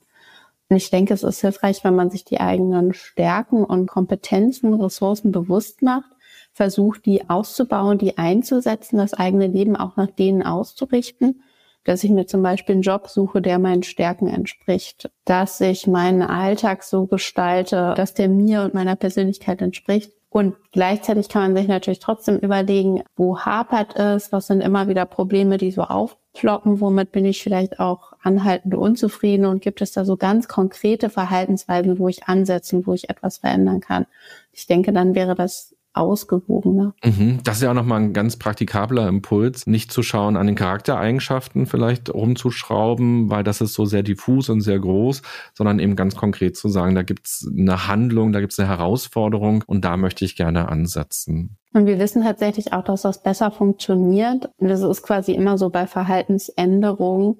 [0.68, 5.30] Und ich denke, es ist hilfreich, wenn man sich die eigenen Stärken und Kompetenzen, Ressourcen
[5.30, 6.10] bewusst macht,
[6.52, 11.42] versucht, die auszubauen, die einzusetzen, das eigene Leben auch nach denen auszurichten.
[11.84, 16.22] Dass ich mir zum Beispiel einen Job suche, der meinen Stärken entspricht, dass ich meinen
[16.22, 21.66] Alltag so gestalte, dass der mir und meiner Persönlichkeit entspricht und gleichzeitig kann man sich
[21.66, 27.10] natürlich trotzdem überlegen, wo hapert es, was sind immer wieder Probleme, die so aufploppen, womit
[27.10, 32.08] bin ich vielleicht auch anhaltend unzufrieden und gibt es da so ganz konkrete Verhaltensweisen, wo
[32.08, 34.04] ich ansetzen, wo ich etwas verändern kann.
[34.52, 36.94] Ich denke, dann wäre das ausgewogener.
[37.04, 37.40] Mhm.
[37.44, 41.66] Das ist ja auch nochmal ein ganz praktikabler Impuls, nicht zu schauen an den Charaktereigenschaften
[41.66, 45.22] vielleicht rumzuschrauben, weil das ist so sehr diffus und sehr groß,
[45.54, 49.84] sondern eben ganz konkret zu sagen, da gibt's eine Handlung, da gibt's eine Herausforderung und
[49.84, 51.56] da möchte ich gerne ansetzen.
[51.72, 54.50] Und wir wissen tatsächlich auch, dass das besser funktioniert.
[54.56, 57.36] Und das ist quasi immer so bei Verhaltensänderungen,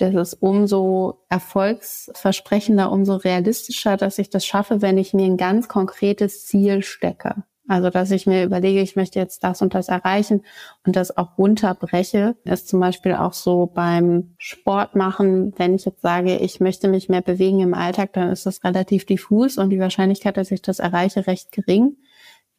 [0.00, 5.68] das ist umso erfolgsversprechender, umso realistischer, dass ich das schaffe, wenn ich mir ein ganz
[5.68, 7.44] konkretes Ziel stecke.
[7.70, 10.42] Also, dass ich mir überlege, ich möchte jetzt das und das erreichen
[10.84, 15.54] und das auch runterbreche, ist zum Beispiel auch so beim Sport machen.
[15.56, 19.06] Wenn ich jetzt sage, ich möchte mich mehr bewegen im Alltag, dann ist das relativ
[19.06, 21.96] diffus und die Wahrscheinlichkeit, dass ich das erreiche, recht gering.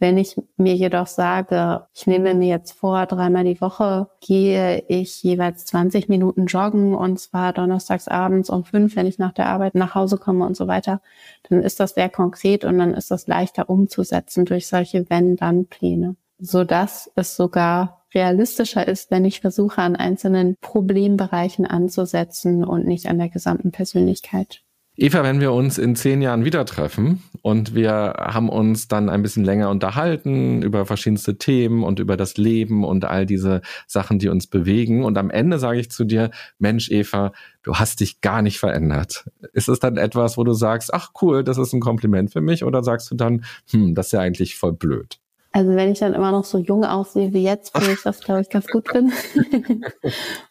[0.01, 5.21] Wenn ich mir jedoch sage, ich nehme mir jetzt vor, dreimal die Woche gehe ich
[5.21, 9.75] jeweils 20 Minuten joggen und zwar donnerstags abends um fünf, wenn ich nach der Arbeit
[9.75, 11.01] nach Hause komme und so weiter,
[11.47, 17.11] dann ist das sehr konkret und dann ist das leichter umzusetzen durch solche Wenn-Dann-Pläne, sodass
[17.13, 23.29] es sogar realistischer ist, wenn ich versuche, an einzelnen Problembereichen anzusetzen und nicht an der
[23.29, 24.63] gesamten Persönlichkeit.
[24.97, 29.21] Eva, wenn wir uns in zehn Jahren wieder treffen und wir haben uns dann ein
[29.21, 34.27] bisschen länger unterhalten über verschiedenste Themen und über das Leben und all diese Sachen, die
[34.27, 35.05] uns bewegen.
[35.05, 36.29] Und am Ende sage ich zu dir,
[36.59, 37.31] Mensch, Eva,
[37.63, 39.29] du hast dich gar nicht verändert.
[39.53, 42.65] Ist es dann etwas, wo du sagst, ach cool, das ist ein Kompliment für mich?
[42.65, 45.19] Oder sagst du dann, hm, das ist ja eigentlich voll blöd?
[45.53, 48.41] Also wenn ich dann immer noch so jung aussehe wie jetzt, finde ich das, glaube
[48.41, 49.11] ich, ganz gut bin.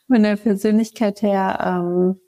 [0.09, 2.21] Von der Persönlichkeit her, ähm,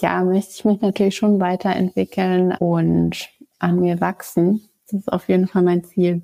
[0.00, 3.28] ja, möchte ich mich natürlich schon weiterentwickeln und
[3.58, 4.68] an mir wachsen.
[4.90, 6.22] Das ist auf jeden Fall mein Ziel.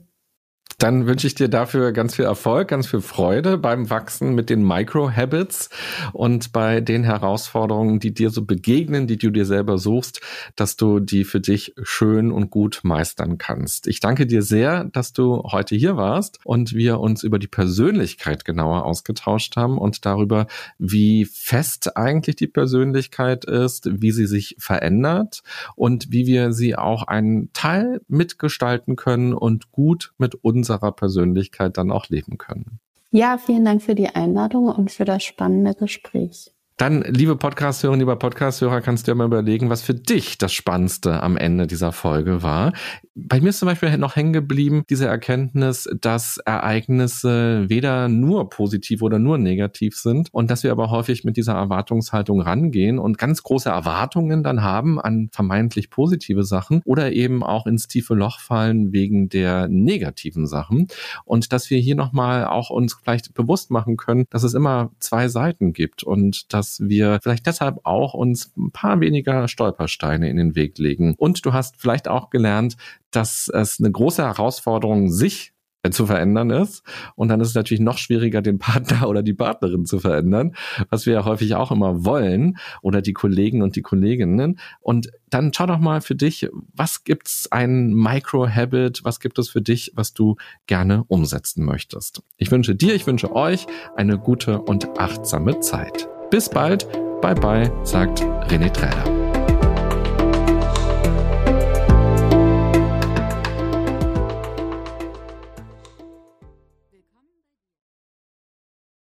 [0.79, 4.63] Dann wünsche ich dir dafür ganz viel Erfolg, ganz viel Freude beim Wachsen mit den
[4.63, 5.71] Micro-Habits
[6.13, 10.21] und bei den Herausforderungen, die dir so begegnen, die du dir selber suchst,
[10.55, 13.87] dass du die für dich schön und gut meistern kannst.
[13.87, 18.45] Ich danke dir sehr, dass du heute hier warst und wir uns über die Persönlichkeit
[18.45, 20.47] genauer ausgetauscht haben und darüber,
[20.79, 25.41] wie fest eigentlich die Persönlichkeit ist, wie sie sich verändert
[25.75, 31.77] und wie wir sie auch einen Teil mitgestalten können und gut mit uns unserer Persönlichkeit
[31.77, 32.81] dann auch leben können.
[33.11, 36.53] Ja, vielen Dank für die Einladung und für das spannende Gespräch.
[36.79, 41.23] Dann, liebe Podcast-Hörer, lieber Podcast-Hörer, kannst du dir mal überlegen, was für dich das Spannendste
[41.23, 42.75] am Ende dieser Folge war.
[43.15, 49.01] Bei mir ist zum Beispiel noch hängen geblieben diese Erkenntnis, dass Ereignisse weder nur positiv
[49.01, 53.43] oder nur negativ sind und dass wir aber häufig mit dieser Erwartungshaltung rangehen und ganz
[53.43, 58.93] große Erwartungen dann haben an vermeintlich positive Sachen oder eben auch ins tiefe Loch fallen
[58.93, 60.89] wegen der negativen Sachen
[61.25, 65.29] und dass wir hier nochmal auch uns vielleicht bewusst machen können, dass es immer zwei
[65.29, 70.37] Seiten gibt und dass dass wir vielleicht deshalb auch uns ein paar weniger Stolpersteine in
[70.37, 71.15] den Weg legen.
[71.17, 72.77] Und du hast vielleicht auch gelernt,
[73.11, 75.53] dass es eine große Herausforderung sich
[75.93, 76.83] zu verändern ist.
[77.15, 80.57] Und dann ist es natürlich noch schwieriger, den Partner oder die Partnerin zu verändern,
[80.91, 84.59] was wir ja häufig auch immer wollen oder die Kollegen und die Kolleginnen.
[84.81, 89.63] Und dann schau doch mal für dich, was gibt's ein Micro-Habit, was gibt es für
[89.63, 90.35] dich, was du
[90.67, 92.21] gerne umsetzen möchtest.
[92.37, 96.09] Ich wünsche dir, ich wünsche euch eine gute und achtsame Zeit.
[96.31, 96.87] Bis bald,
[97.21, 99.26] bye bye, sagt René Träder.